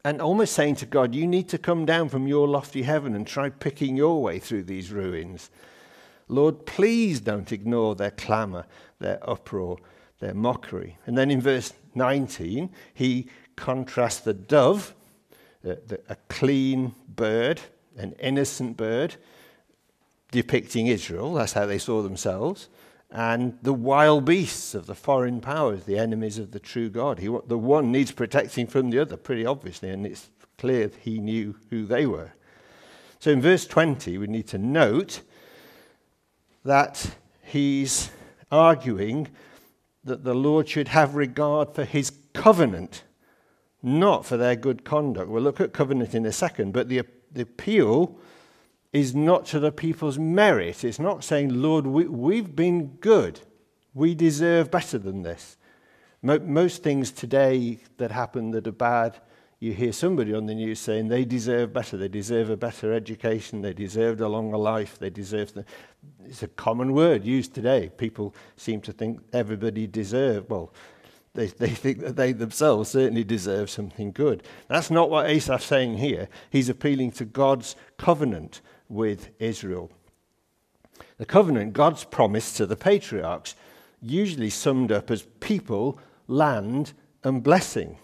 And 0.05 0.21
almost 0.21 0.53
saying 0.53 0.75
to 0.77 0.85
God, 0.85 1.15
you 1.15 1.25
need 1.25 1.47
to 1.49 1.57
come 1.57 1.85
down 1.85 2.09
from 2.09 2.27
your 2.27 2.47
lofty 2.47 2.83
heaven 2.83 3.15
and 3.15 3.25
try 3.25 3.49
picking 3.49 3.95
your 3.95 4.21
way 4.21 4.39
through 4.39 4.63
these 4.63 4.91
ruins. 4.91 5.49
Lord, 6.27 6.65
please 6.65 7.21
don't 7.21 7.51
ignore 7.51 7.95
their 7.95 8.11
clamor, 8.11 8.65
their 8.99 9.19
uproar, 9.29 9.77
their 10.19 10.33
mockery. 10.33 10.97
And 11.05 11.17
then 11.17 11.31
in 11.31 11.41
verse 11.41 11.73
19, 11.95 12.69
he 12.93 13.27
contrasts 13.55 14.19
the 14.21 14.33
dove 14.33 14.93
the, 15.63 15.81
the, 15.87 15.99
a 16.09 16.17
clean 16.27 16.93
bird, 17.07 17.61
an 17.97 18.13
innocent 18.19 18.77
bird, 18.77 19.15
depicting 20.31 20.87
Israel, 20.87 21.33
that's 21.33 21.53
how 21.53 21.65
they 21.65 21.77
saw 21.77 22.01
themselves, 22.01 22.69
and 23.13 23.59
the 23.61 23.73
wild 23.73 24.25
beasts 24.25 24.73
of 24.73 24.87
the 24.87 24.95
foreign 24.95 25.39
powers, 25.39 25.83
the 25.83 25.99
enemies 25.99 26.39
of 26.39 26.51
the 26.51 26.59
true 26.59 26.89
God. 26.89 27.19
He, 27.19 27.27
the 27.27 27.59
one 27.59 27.91
needs 27.91 28.11
protecting 28.11 28.65
from 28.65 28.89
the 28.89 28.97
other, 28.97 29.17
pretty 29.17 29.45
obviously, 29.45 29.91
and 29.91 30.03
it's 30.03 30.31
clear 30.57 30.89
he 30.99 31.19
knew 31.19 31.55
who 31.69 31.85
they 31.85 32.07
were. 32.07 32.31
So 33.19 33.29
in 33.29 33.39
verse 33.39 33.67
20, 33.67 34.17
we 34.17 34.25
need 34.25 34.47
to 34.47 34.57
note 34.57 35.21
that 36.65 37.15
he's 37.43 38.09
arguing 38.51 39.27
that 40.03 40.23
the 40.23 40.33
Lord 40.33 40.67
should 40.67 40.87
have 40.87 41.13
regard 41.13 41.75
for 41.75 41.85
his 41.85 42.11
covenant 42.33 43.03
not 43.83 44.25
for 44.25 44.37
their 44.37 44.55
good 44.55 44.85
conduct. 44.85 45.29
We'll 45.29 45.43
look 45.43 45.59
at 45.61 45.73
covenant 45.73 46.15
in 46.15 46.25
a 46.25 46.31
second, 46.31 46.71
but 46.71 46.89
the, 46.89 47.03
the 47.31 47.41
appeal 47.41 48.17
is 48.93 49.15
not 49.15 49.45
to 49.47 49.59
the 49.59 49.71
people's 49.71 50.19
merit. 50.19 50.83
It's 50.83 50.99
not 50.99 51.23
saying, 51.23 51.61
Lord, 51.61 51.87
we, 51.87 52.07
we've 52.07 52.55
been 52.55 52.87
good. 53.01 53.41
We 53.95 54.13
deserve 54.13 54.69
better 54.69 54.99
than 54.99 55.23
this. 55.23 55.57
Mo- 56.21 56.39
most 56.39 56.83
things 56.83 57.11
today 57.11 57.79
that 57.97 58.11
happen 58.11 58.51
that 58.51 58.67
are 58.67 58.71
bad, 58.71 59.19
you 59.59 59.73
hear 59.73 59.93
somebody 59.93 60.33
on 60.33 60.45
the 60.45 60.53
news 60.53 60.79
saying 60.79 61.07
they 61.07 61.25
deserve 61.25 61.73
better. 61.73 61.97
They 61.97 62.07
deserve 62.07 62.51
a 62.51 62.57
better 62.57 62.93
education. 62.93 63.61
They 63.61 63.73
deserved 63.73 64.21
a 64.21 64.27
longer 64.27 64.57
life. 64.57 64.99
They 64.99 65.09
deserve 65.09 65.53
the. 65.53 65.65
It's 66.25 66.43
a 66.43 66.47
common 66.47 66.93
word 66.93 67.23
used 67.23 67.55
today. 67.55 67.89
People 67.97 68.35
seem 68.57 68.81
to 68.81 68.91
think 68.91 69.21
everybody 69.31 69.87
deserves. 69.87 70.47
Well, 70.49 70.73
they, 71.33 71.47
they 71.47 71.69
think 71.69 71.99
that 71.99 72.15
they 72.15 72.31
themselves 72.31 72.89
certainly 72.89 73.23
deserve 73.23 73.69
something 73.69 74.11
good. 74.11 74.43
That's 74.67 74.91
not 74.91 75.09
what 75.09 75.27
Asaph's 75.27 75.65
saying 75.65 75.97
here. 75.97 76.27
He's 76.51 76.69
appealing 76.69 77.11
to 77.13 77.25
God's 77.25 77.75
covenant 77.97 78.61
with 78.89 79.29
Israel. 79.39 79.91
The 81.17 81.25
covenant, 81.25 81.73
God's 81.73 82.03
promise 82.03 82.53
to 82.53 82.65
the 82.65 82.75
patriarchs, 82.75 83.55
usually 84.01 84.49
summed 84.49 84.91
up 84.91 85.09
as 85.09 85.23
people, 85.39 85.99
land, 86.27 86.93
and 87.23 87.41
blessing. 87.41 87.97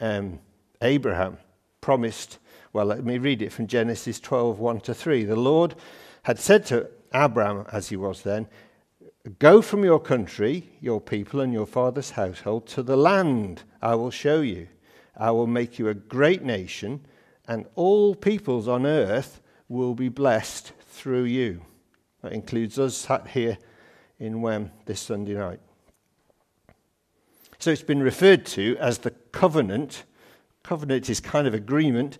Um, 0.00 0.38
Abraham 0.80 1.38
promised, 1.80 2.38
well, 2.72 2.86
let 2.86 3.04
me 3.04 3.18
read 3.18 3.42
it 3.42 3.52
from 3.52 3.66
Genesis 3.66 4.20
12 4.20 4.58
1 4.58 4.80
to 4.82 4.94
3. 4.94 5.24
The 5.24 5.36
Lord 5.36 5.74
had 6.22 6.38
said 6.38 6.64
to 6.66 6.88
Abraham, 7.14 7.66
as 7.72 7.88
he 7.88 7.96
was 7.96 8.22
then, 8.22 8.46
Go 9.38 9.62
from 9.62 9.84
your 9.84 10.00
country, 10.00 10.70
your 10.80 11.00
people, 11.00 11.40
and 11.40 11.52
your 11.52 11.66
father's 11.66 12.10
household 12.10 12.66
to 12.68 12.82
the 12.82 12.96
land 12.96 13.62
I 13.80 13.94
will 13.94 14.10
show 14.10 14.40
you. 14.40 14.68
I 15.16 15.30
will 15.30 15.46
make 15.46 15.78
you 15.78 15.88
a 15.88 15.94
great 15.94 16.42
nation, 16.42 17.06
and 17.46 17.66
all 17.74 18.14
peoples 18.14 18.66
on 18.66 18.86
earth 18.86 19.40
will 19.72 19.94
be 19.94 20.08
blessed 20.08 20.72
through 20.88 21.24
you. 21.24 21.62
That 22.22 22.32
includes 22.32 22.78
us 22.78 22.96
sat 22.96 23.28
here 23.28 23.58
in 24.18 24.42
Wem 24.42 24.70
this 24.84 25.00
Sunday 25.00 25.34
night. 25.34 25.60
So 27.58 27.70
it's 27.70 27.82
been 27.82 28.02
referred 28.02 28.44
to 28.46 28.76
as 28.78 28.98
the 28.98 29.10
covenant. 29.10 30.04
Covenant 30.62 31.08
is 31.08 31.20
kind 31.20 31.46
of 31.46 31.54
agreement 31.54 32.18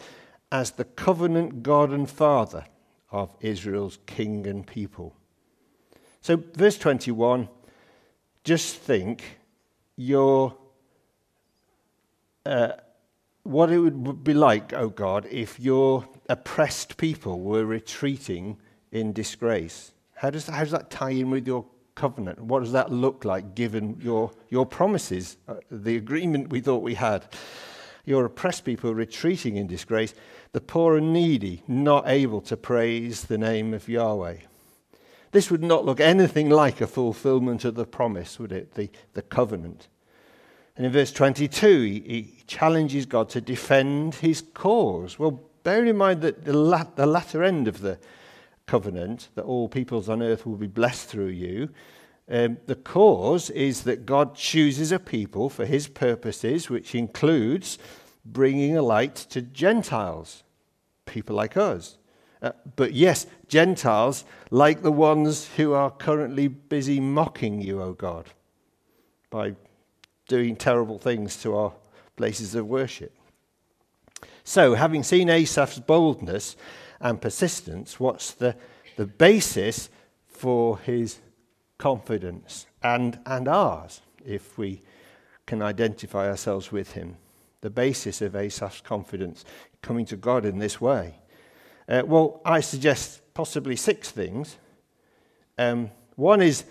as 0.51 0.73
the 0.73 0.85
covenant 0.85 1.63
God 1.63 1.91
and 1.91 2.09
Father 2.09 2.65
of 3.11 3.31
Israel's 3.41 3.99
king 4.07 4.47
and 4.47 4.67
people. 4.67 5.15
So, 6.23 6.43
verse 6.55 6.79
21 6.79 7.49
just 8.45 8.77
think 8.77 9.39
your, 9.97 10.57
uh, 12.45 12.73
what 13.45 13.71
it 13.71 13.79
would 13.79 14.23
be 14.23 14.35
like, 14.35 14.73
oh 14.73 14.89
God, 14.89 15.27
if 15.31 15.59
your 15.59 16.07
oppressed 16.29 16.97
people 16.97 17.41
were 17.41 17.65
retreating 17.65 18.59
in 18.93 19.13
disgrace. 19.13 19.93
How 20.15 20.31
does, 20.31 20.47
how 20.47 20.61
does 20.61 20.71
that 20.71 20.91
tie 20.91 21.11
in 21.11 21.31
with 21.31 21.47
your 21.47 21.65
covenant? 21.95 22.41
What 22.41 22.61
does 22.61 22.73
that 22.73 22.93
look 22.93 23.25
like 23.25 23.55
given 23.55 23.99
your, 24.01 24.31
your 24.51 24.67
promises, 24.67 25.37
uh, 25.49 25.55
the 25.71 25.97
agreement 25.97 26.51
we 26.51 26.61
thought 26.61 26.83
we 26.83 26.95
had? 26.95 27.25
Your 28.05 28.25
oppressed 28.25 28.65
people 28.65 28.95
retreating 28.95 29.57
in 29.57 29.67
disgrace, 29.67 30.15
the 30.53 30.61
poor 30.61 30.97
and 30.97 31.13
needy 31.13 31.63
not 31.67 32.09
able 32.09 32.41
to 32.43 32.57
praise 32.57 33.25
the 33.25 33.39
name 33.39 33.75
of 33.75 33.89
Yahweh. 33.89 34.37
This 35.33 35.51
would 35.51 35.63
not 35.63 35.85
look 35.85 35.99
anything 35.99 36.51
like 36.51 36.81
a 36.81 36.87
fulfillment 36.87 37.65
of 37.65 37.75
the 37.75 37.87
promise, 37.87 38.39
would 38.39 38.53
it? 38.53 38.75
The, 38.75 38.91
the 39.15 39.23
covenant. 39.23 39.89
And 40.77 40.87
in 40.87 40.93
verse 40.93 41.13
22, 41.13 41.83
he, 41.83 42.01
he 42.01 42.45
challenges 42.47 43.07
God 43.07 43.29
to 43.31 43.41
defend 43.41 44.17
his 44.17 44.43
cause. 44.55 45.19
Well, 45.19 45.43
bear 45.63 45.85
in 45.85 45.97
mind 45.97 46.23
that 46.23 46.45
the, 46.45 46.53
lat, 46.53 46.97
the 46.97 47.07
latter 47.07 47.43
end 47.43 47.69
of 47.69 47.81
the 47.81 47.99
covenant, 48.67 49.29
that 49.35 49.45
all 49.45 49.69
peoples 49.69 50.09
on 50.09 50.23
earth 50.23 50.47
will 50.47 50.57
be 50.57 50.67
blessed 50.67 51.09
through 51.09 51.27
you, 51.27 51.69
um, 52.31 52.57
the 52.67 52.77
cause 52.77 53.51
is 53.51 53.83
that 53.83 54.07
God 54.07 54.35
chooses 54.35 54.93
a 54.93 54.99
people 54.99 55.51
for 55.51 55.67
his 55.67 55.89
purposes, 55.89 56.71
which 56.71 56.95
includes 56.95 57.79
bringing 58.25 58.77
a 58.77 58.83
light 58.83 59.17
to 59.17 59.43
Gentiles, 59.43 60.45
people 61.05 61.37
like 61.37 61.57
us 61.57 61.99
Uh, 62.41 62.53
but 62.75 62.93
yes, 62.93 63.27
Gentiles, 63.47 64.25
like 64.51 64.83
the 64.83 64.93
ones 64.93 65.49
who 65.57 65.73
are 65.73 65.91
currently 65.91 66.49
busy 66.49 66.99
mocking 66.99 67.61
you, 67.61 67.81
O 67.81 67.93
God, 67.93 68.27
by 69.31 69.55
doing 70.33 70.57
terrible 70.57 70.99
things 70.99 71.37
to 71.43 71.55
our 71.55 71.75
places 72.17 72.55
of 72.55 72.67
worship. 72.67 73.15
So, 74.45 74.73
having 74.73 75.03
seen 75.03 75.29
Asaph's 75.29 75.79
boldness 75.79 76.57
and 77.03 77.21
persistence, 77.21 78.01
what's 78.01 78.31
the, 78.31 78.57
the 78.97 79.07
basis 79.07 79.91
for 80.27 80.79
his 80.79 81.19
confidence 81.77 82.65
and, 82.83 83.19
and 83.27 83.47
ours, 83.47 84.01
if 84.25 84.57
we 84.57 84.81
can 85.45 85.61
identify 85.61 86.31
ourselves 86.31 86.73
with 86.73 86.93
him? 86.93 87.19
The 87.61 87.69
basis 87.69 88.23
of 88.23 88.35
Asaph's 88.35 88.81
confidence 88.81 89.45
coming 89.83 90.07
to 90.07 90.17
God 90.17 90.47
in 90.47 90.61
this 90.61 90.81
way. 90.81 91.17
Uh, 91.87 92.05
well, 92.07 92.41
I 92.43 92.61
suggest 92.61 93.21
possibly 93.35 93.77
six 93.77 94.11
things. 94.11 94.57
Um, 95.59 95.91
one 96.17 96.41
is 96.41 96.65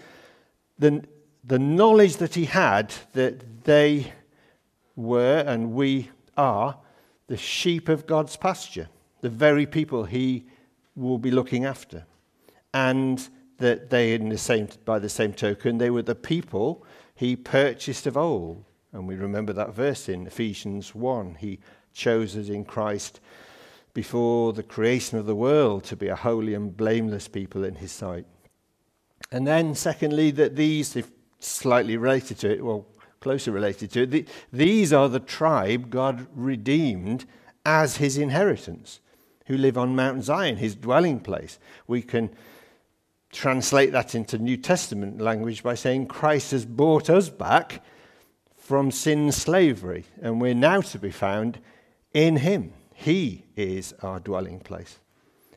the, 0.80 1.06
the 1.44 1.60
knowledge 1.60 2.18
that 2.18 2.36
he 2.36 2.46
had 2.46 2.94
that 3.14 3.64
they 3.64 4.14
were 4.96 5.44
and 5.48 5.74
we 5.74 6.10
are 6.38 6.78
the 7.28 7.38
sheep 7.38 7.90
of 7.90 8.06
God's 8.06 8.36
pasture, 8.36 8.90
the 9.22 9.30
very 9.30 9.66
people 9.66 10.04
he 10.04 10.46
will 10.96 11.18
be 11.18 11.32
looking 11.32 11.66
after. 11.66 12.06
And 12.74 13.28
that 13.58 13.90
they, 13.90 14.14
in 14.14 14.30
the 14.30 14.38
same, 14.38 14.68
by 14.86 15.00
the 15.00 15.10
same 15.10 15.34
token, 15.34 15.78
they 15.78 15.90
were 15.90 16.02
the 16.02 16.16
people 16.16 16.84
he 17.16 17.36
purchased 17.36 18.08
of 18.08 18.18
old. 18.18 18.64
And 18.92 19.08
we 19.08 19.16
remember 19.16 19.54
that 19.54 19.74
verse 19.74 20.10
in 20.10 20.28
Ephesians 20.28 20.94
1. 20.94 21.36
He 21.36 21.60
chose 21.94 22.36
us 22.36 22.50
in 22.50 22.66
Christ 22.66 23.20
before 23.94 24.54
the 24.54 24.64
creation 24.64 25.18
of 25.18 25.26
the 25.26 25.36
world 25.36 25.84
to 25.86 25.96
be 25.96 26.08
a 26.08 26.16
holy 26.16 26.54
and 26.54 26.76
blameless 26.76 27.28
people 27.28 27.64
in 27.64 27.76
his 27.76 27.92
sight. 27.92 28.26
And 29.32 29.46
then, 29.46 29.76
secondly, 29.76 30.32
that 30.32 30.56
these, 30.56 30.96
if 30.96 31.10
slightly 31.42 31.98
related 31.98 32.40
to 32.40 32.52
it, 32.52 32.64
well, 32.64 32.86
closer 33.20 33.52
related 33.52 33.92
to 33.92 34.04
it, 34.04 34.12
the, 34.12 34.26
these 34.52 34.92
are 34.94 35.10
the 35.10 35.20
tribe 35.20 35.90
God 35.90 36.28
redeemed 36.36 37.26
as 37.66 37.98
his 37.98 38.18
inheritance, 38.18 39.00
who 39.46 39.58
live 39.58 39.78
on 39.78 39.96
Mount 39.96 40.24
Zion, 40.24 40.58
his 40.58 40.76
dwelling 40.76 41.20
place. 41.20 41.60
We 41.88 42.02
can 42.02 42.32
translate 43.32 43.92
that 43.92 44.16
into 44.16 44.38
New 44.38 44.58
Testament 44.58 45.22
language 45.22 45.64
by 45.64 45.76
saying 45.76 46.08
Christ 46.08 46.52
has 46.52 46.66
bought 46.66 47.10
us 47.10 47.30
back 47.30 47.84
from 48.56 48.92
sin 48.92 49.32
slavery, 49.32 50.06
and 50.22 50.42
we're 50.42 50.54
now 50.54 50.82
to 50.82 51.00
be 51.00 51.12
found 51.12 51.60
in 52.14 52.38
him. 52.38 52.74
He 52.94 53.46
is 53.56 53.94
our 54.02 54.20
dwelling 54.20 54.60
place. 54.60 55.00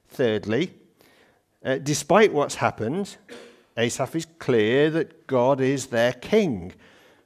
Thirdly, 0.09 0.73
uh, 1.65 1.79
despite 1.79 2.33
what's 2.33 2.57
happened, 2.57 3.17
Asaph 3.77 4.15
is 4.15 4.27
clear 4.39 4.91
that 4.91 5.27
God 5.27 5.61
is 5.61 5.87
their 5.87 6.13
king 6.13 6.73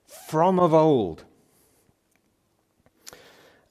from 0.07 0.59
of 0.59 0.73
old. 0.73 1.25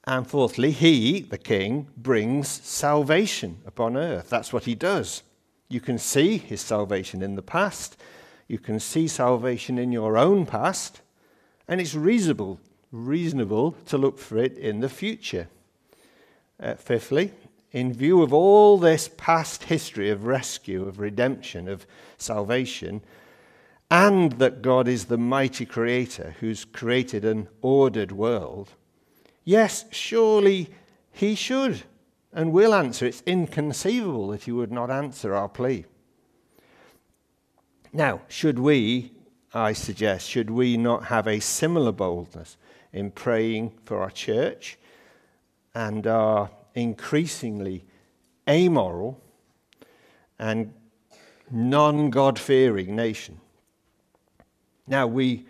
And 0.05 0.25
fourthly, 0.25 0.71
he, 0.71 1.21
the 1.21 1.37
king, 1.37 1.89
brings 1.97 2.47
salvation 2.47 3.57
upon 3.65 3.97
earth. 3.97 4.29
That's 4.29 4.53
what 4.53 4.63
he 4.63 4.75
does. 4.75 5.23
You 5.67 5.81
can 5.81 5.97
see 5.97 6.37
his 6.37 6.61
salvation 6.61 7.21
in 7.21 7.35
the 7.35 7.41
past, 7.41 7.97
you 8.47 8.57
can 8.57 8.79
see 8.79 9.09
salvation 9.09 9.77
in 9.77 9.91
your 9.91 10.17
own 10.17 10.45
past, 10.45 11.01
and 11.67 11.81
it's 11.81 11.93
reasonable, 11.93 12.61
reasonable 12.91 13.73
to 13.87 13.97
look 13.97 14.17
for 14.17 14.37
it 14.37 14.57
in 14.57 14.79
the 14.79 14.87
future. 14.87 15.49
Uh, 16.57 16.75
fifthly, 16.75 17.33
in 17.71 17.93
view 17.93 18.21
of 18.21 18.33
all 18.33 18.77
this 18.77 19.09
past 19.17 19.63
history 19.65 20.09
of 20.09 20.25
rescue, 20.25 20.87
of 20.87 20.99
redemption, 20.99 21.67
of 21.67 21.85
salvation, 22.17 23.01
and 23.89 24.33
that 24.33 24.61
God 24.61 24.87
is 24.87 25.05
the 25.05 25.17
mighty 25.17 25.65
creator 25.65 26.35
who's 26.39 26.65
created 26.65 27.23
an 27.23 27.47
ordered 27.61 28.11
world, 28.11 28.73
yes, 29.43 29.85
surely 29.91 30.69
he 31.11 31.35
should 31.35 31.83
and 32.33 32.51
will 32.51 32.73
answer. 32.73 33.05
It's 33.05 33.23
inconceivable 33.25 34.29
that 34.29 34.43
he 34.43 34.51
would 34.51 34.71
not 34.71 34.91
answer 34.91 35.33
our 35.33 35.49
plea. 35.49 35.85
Now, 37.93 38.21
should 38.27 38.59
we, 38.59 39.11
I 39.53 39.73
suggest, 39.73 40.29
should 40.29 40.49
we 40.49 40.77
not 40.77 41.05
have 41.05 41.27
a 41.27 41.39
similar 41.39 41.91
boldness 41.91 42.57
in 42.91 43.11
praying 43.11 43.73
for 43.83 44.01
our 44.01 44.11
church 44.11 44.77
and 45.73 46.05
our 46.05 46.49
increasingly 46.77 47.83
amoral 48.47 49.19
and 50.37 50.73
non 51.51 52.09
God 52.11 52.37
fearing 52.37 52.95
nation. 52.95 53.39
Now, 54.85 55.07
we 55.07 55.47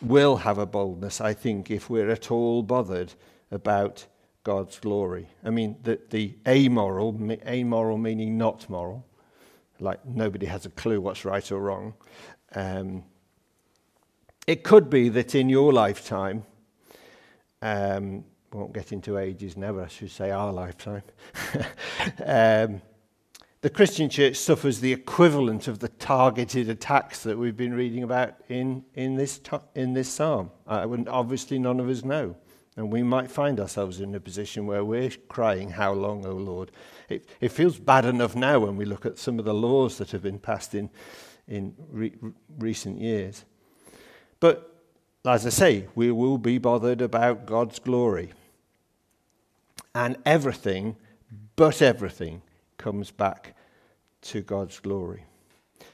will 0.00 0.36
have 0.36 0.58
a 0.58 0.66
boldness, 0.66 1.20
I 1.20 1.34
think, 1.34 1.70
if 1.70 1.90
we're 1.90 2.10
at 2.10 2.30
all 2.30 2.62
bothered 2.62 3.12
about 3.50 4.06
God's 4.44 4.78
glory. 4.78 5.26
I 5.44 5.50
mean, 5.50 5.76
the, 5.82 5.98
the 6.10 6.36
amoral, 6.46 7.18
amoral 7.46 7.98
meaning 7.98 8.38
not 8.38 8.70
moral, 8.70 9.04
like 9.80 10.04
nobody 10.06 10.46
has 10.46 10.64
a 10.64 10.70
clue 10.70 11.00
what's 11.00 11.24
right 11.24 11.50
or 11.50 11.60
wrong. 11.60 11.94
Um, 12.54 13.04
it 14.46 14.62
could 14.62 14.88
be 14.88 15.08
that 15.10 15.34
in 15.34 15.48
your 15.48 15.72
lifetime, 15.72 16.44
um, 17.60 18.24
won't 18.52 18.72
get 18.72 18.92
into 18.92 19.18
ages 19.18 19.56
never, 19.56 19.82
I 19.82 19.88
should 19.88 20.10
say 20.10 20.30
our 20.30 20.52
lifetime. 20.52 21.02
um, 22.24 22.80
the 23.60 23.70
Christian 23.70 24.08
church 24.08 24.36
suffers 24.36 24.80
the 24.80 24.92
equivalent 24.92 25.66
of 25.66 25.80
the 25.80 25.88
targeted 25.88 26.68
attacks 26.68 27.24
that 27.24 27.36
we've 27.36 27.56
been 27.56 27.74
reading 27.74 28.04
about 28.04 28.34
in, 28.48 28.84
in, 28.94 29.16
this, 29.16 29.40
in 29.74 29.94
this 29.94 30.08
psalm. 30.08 30.50
Uh, 30.66 30.86
obviously, 31.08 31.58
none 31.58 31.80
of 31.80 31.88
us 31.88 32.04
know. 32.04 32.36
And 32.76 32.92
we 32.92 33.02
might 33.02 33.28
find 33.28 33.58
ourselves 33.58 33.98
in 34.00 34.14
a 34.14 34.20
position 34.20 34.64
where 34.64 34.84
we're 34.84 35.10
crying, 35.28 35.70
How 35.70 35.92
long, 35.92 36.24
O 36.24 36.30
Lord? 36.30 36.70
It, 37.08 37.28
it 37.40 37.50
feels 37.50 37.80
bad 37.80 38.04
enough 38.04 38.36
now 38.36 38.60
when 38.60 38.76
we 38.76 38.84
look 38.84 39.04
at 39.04 39.18
some 39.18 39.40
of 39.40 39.44
the 39.44 39.54
laws 39.54 39.98
that 39.98 40.12
have 40.12 40.22
been 40.22 40.38
passed 40.38 40.76
in, 40.76 40.88
in 41.48 41.74
re- 41.90 42.14
recent 42.58 43.00
years. 43.00 43.44
But 44.38 44.77
as 45.30 45.46
I 45.46 45.50
say, 45.50 45.86
we 45.94 46.10
will 46.10 46.38
be 46.38 46.58
bothered 46.58 47.00
about 47.00 47.46
God's 47.46 47.78
glory. 47.78 48.32
And 49.94 50.16
everything, 50.24 50.96
but 51.56 51.82
everything, 51.82 52.42
comes 52.76 53.10
back 53.10 53.54
to 54.22 54.40
God's 54.40 54.78
glory. 54.78 55.24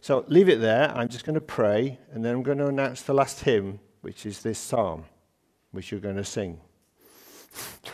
So 0.01 0.25
leave 0.29 0.49
it 0.49 0.61
there. 0.61 0.90
I'm 0.94 1.09
just 1.09 1.25
going 1.25 1.35
to 1.35 1.40
pray, 1.40 1.99
and 2.12 2.25
then 2.25 2.35
I'm 2.35 2.42
going 2.42 2.59
to 2.59 2.66
announce 2.66 3.03
the 3.03 3.14
last 3.14 3.40
hymn, 3.40 3.81
which 4.03 4.27
is 4.27 4.42
this 4.42 4.59
psalm, 4.59 5.05
which 5.70 5.90
you're 5.90 6.01
going 6.01 6.16
to 6.16 6.25
sing. 6.25 6.61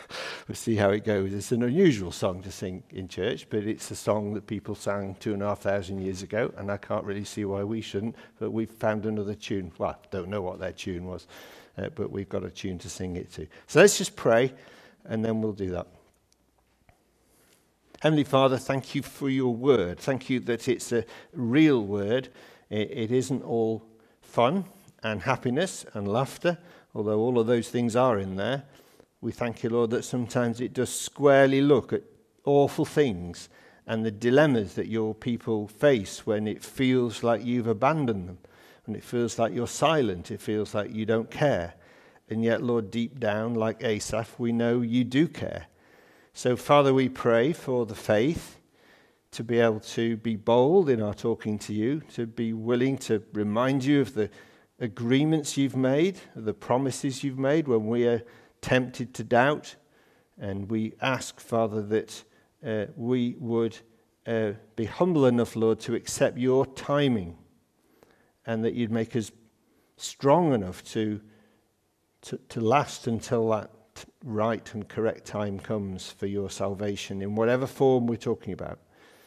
we'll 0.51 0.55
see 0.57 0.75
how 0.75 0.89
it 0.89 1.05
goes. 1.05 1.33
It's 1.33 1.53
an 1.53 1.63
unusual 1.63 2.11
song 2.11 2.43
to 2.43 2.51
sing 2.51 2.83
in 2.89 3.07
church, 3.07 3.47
but 3.49 3.63
it's 3.63 3.89
a 3.89 3.95
song 3.95 4.33
that 4.33 4.47
people 4.47 4.75
sang 4.75 5.15
two 5.15 5.31
and 5.31 5.41
a 5.41 5.45
half 5.45 5.61
thousand 5.61 6.01
years 6.01 6.23
ago, 6.23 6.53
and 6.57 6.69
I 6.69 6.75
can't 6.75 7.05
really 7.05 7.23
see 7.23 7.45
why 7.45 7.63
we 7.63 7.79
shouldn't. 7.79 8.17
But 8.37 8.51
we've 8.51 8.69
found 8.69 9.05
another 9.05 9.33
tune. 9.33 9.71
Well, 9.77 9.91
I 9.91 9.95
don't 10.11 10.27
know 10.27 10.41
what 10.41 10.59
their 10.59 10.73
tune 10.73 11.05
was, 11.05 11.25
uh, 11.77 11.87
but 11.95 12.11
we've 12.11 12.27
got 12.27 12.43
a 12.43 12.49
tune 12.49 12.79
to 12.79 12.89
sing 12.89 13.15
it 13.15 13.31
to. 13.31 13.47
So 13.67 13.79
let's 13.79 13.97
just 13.97 14.17
pray, 14.17 14.53
and 15.05 15.23
then 15.23 15.41
we'll 15.41 15.53
do 15.53 15.69
that. 15.69 15.87
Heavenly 18.01 18.25
Father, 18.25 18.57
thank 18.57 18.93
you 18.93 19.03
for 19.03 19.29
your 19.29 19.55
word. 19.55 19.99
Thank 19.99 20.29
you 20.29 20.41
that 20.41 20.67
it's 20.67 20.91
a 20.91 21.05
real 21.31 21.81
word. 21.81 22.27
It, 22.69 22.91
it 22.91 23.11
isn't 23.13 23.41
all 23.43 23.85
fun 24.19 24.65
and 25.01 25.21
happiness 25.21 25.85
and 25.93 26.09
laughter, 26.09 26.57
although 26.93 27.19
all 27.19 27.39
of 27.39 27.47
those 27.47 27.69
things 27.69 27.95
are 27.95 28.19
in 28.19 28.35
there. 28.35 28.63
We 29.21 29.31
thank 29.31 29.61
you, 29.61 29.69
Lord, 29.69 29.91
that 29.91 30.03
sometimes 30.03 30.59
it 30.59 30.73
does 30.73 30.89
squarely 30.89 31.61
look 31.61 31.93
at 31.93 32.01
awful 32.43 32.85
things 32.85 33.49
and 33.85 34.03
the 34.03 34.11
dilemmas 34.11 34.73
that 34.73 34.87
your 34.87 35.13
people 35.13 35.67
face 35.67 36.25
when 36.25 36.47
it 36.47 36.63
feels 36.63 37.21
like 37.21 37.45
you've 37.45 37.67
abandoned 37.67 38.27
them, 38.27 38.39
when 38.85 38.95
it 38.95 39.03
feels 39.03 39.37
like 39.37 39.53
you're 39.53 39.67
silent, 39.67 40.31
it 40.31 40.41
feels 40.41 40.73
like 40.73 40.93
you 40.93 41.05
don't 41.05 41.29
care. 41.29 41.75
And 42.29 42.43
yet, 42.43 42.63
Lord, 42.63 42.89
deep 42.89 43.19
down, 43.19 43.53
like 43.53 43.83
Asaph, 43.83 44.39
we 44.39 44.51
know 44.51 44.81
you 44.81 45.03
do 45.03 45.27
care. 45.27 45.67
So, 46.33 46.55
Father, 46.55 46.93
we 46.93 47.09
pray 47.09 47.53
for 47.53 47.85
the 47.85 47.95
faith 47.95 48.57
to 49.31 49.43
be 49.43 49.59
able 49.59 49.81
to 49.81 50.17
be 50.17 50.35
bold 50.35 50.89
in 50.89 51.01
our 51.01 51.13
talking 51.13 51.59
to 51.59 51.73
you, 51.73 52.01
to 52.13 52.25
be 52.25 52.53
willing 52.53 52.97
to 52.99 53.21
remind 53.33 53.83
you 53.83 54.01
of 54.01 54.13
the 54.13 54.29
agreements 54.79 55.57
you've 55.57 55.75
made, 55.75 56.19
the 56.35 56.53
promises 56.53 57.23
you've 57.23 57.37
made 57.37 57.67
when 57.67 57.87
we 57.87 58.07
are 58.07 58.23
tempted 58.61 59.13
to 59.15 59.23
doubt. 59.23 59.75
And 60.39 60.69
we 60.69 60.93
ask, 61.01 61.39
Father, 61.39 61.81
that 61.83 62.23
uh, 62.65 62.85
we 62.95 63.35
would 63.39 63.77
uh, 64.25 64.51
be 64.75 64.85
humble 64.85 65.25
enough, 65.25 65.55
Lord, 65.55 65.79
to 65.81 65.95
accept 65.95 66.37
your 66.37 66.65
timing 66.65 67.37
and 68.45 68.63
that 68.63 68.73
you'd 68.73 68.91
make 68.91 69.15
us 69.15 69.31
strong 69.97 70.53
enough 70.53 70.83
to, 70.83 71.21
to, 72.21 72.39
to 72.49 72.61
last 72.61 73.07
until 73.07 73.49
that 73.49 73.71
right 74.23 74.73
and 74.73 74.87
correct 74.87 75.25
time 75.25 75.59
comes 75.59 76.11
for 76.11 76.25
your 76.25 76.49
salvation 76.49 77.21
in 77.21 77.35
whatever 77.35 77.67
form 77.67 78.07
we're 78.07 78.15
talking 78.15 78.53
about. 78.53 78.79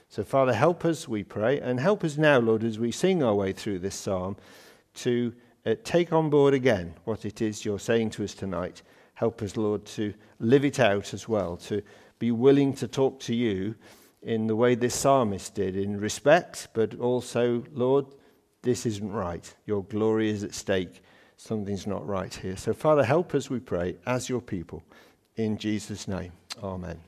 So, 0.09 0.22
Father, 0.22 0.53
help 0.53 0.85
us, 0.85 1.09
we 1.09 1.24
pray, 1.24 1.61
and 1.61 1.80
help 1.80 2.05
us 2.05 2.16
now, 2.16 2.39
Lord, 2.39 2.62
as 2.62 2.78
we 2.78 2.93
sing 2.93 3.22
our 3.22 3.35
way 3.35 3.53
through 3.53 3.80
this 3.80 3.97
psalm, 3.97 4.37
to 4.95 5.35
uh, 5.66 5.74
take 5.82 6.12
on 6.12 6.30
board 6.30 6.55
again 6.55 6.95
what 7.05 7.24
it 7.24 7.43
is 7.43 7.64
you're 7.64 7.78
saying 7.78 8.11
to 8.11 8.24
us 8.24 8.35
tonight. 8.35 8.82
Help 9.15 9.43
us, 9.43 9.57
Lord, 9.57 9.85
to 9.87 10.12
live 10.39 10.65
it 10.65 10.81
out 10.81 11.15
as 11.15 11.29
well, 11.29 11.57
to 11.59 11.83
be 12.19 12.31
willing 12.31 12.73
to 12.75 12.89
talk 12.89 13.21
to 13.21 13.35
you 13.35 13.75
in 14.23 14.47
the 14.47 14.57
way 14.57 14.75
this 14.75 14.95
psalmist 14.95 15.55
did, 15.55 15.77
in 15.77 16.01
respect, 16.01 16.69
but 16.73 16.99
also, 16.99 17.62
Lord, 17.73 18.07
this 18.62 18.87
isn't 18.87 19.12
right. 19.12 19.55
Your 19.67 19.85
glory 19.85 20.31
is 20.31 20.43
at 20.43 20.55
stake. 20.55 21.03
Something's 21.37 21.87
not 21.87 22.07
right 22.07 22.33
here. 22.33 22.57
So, 22.57 22.73
Father, 22.73 23.05
help 23.05 23.35
us, 23.35 23.51
we 23.51 23.61
pray, 23.61 23.97
as 24.07 24.29
your 24.29 24.41
people. 24.41 24.83
In 25.37 25.59
Jesus' 25.59 26.09
name, 26.09 26.33
amen. 26.62 26.99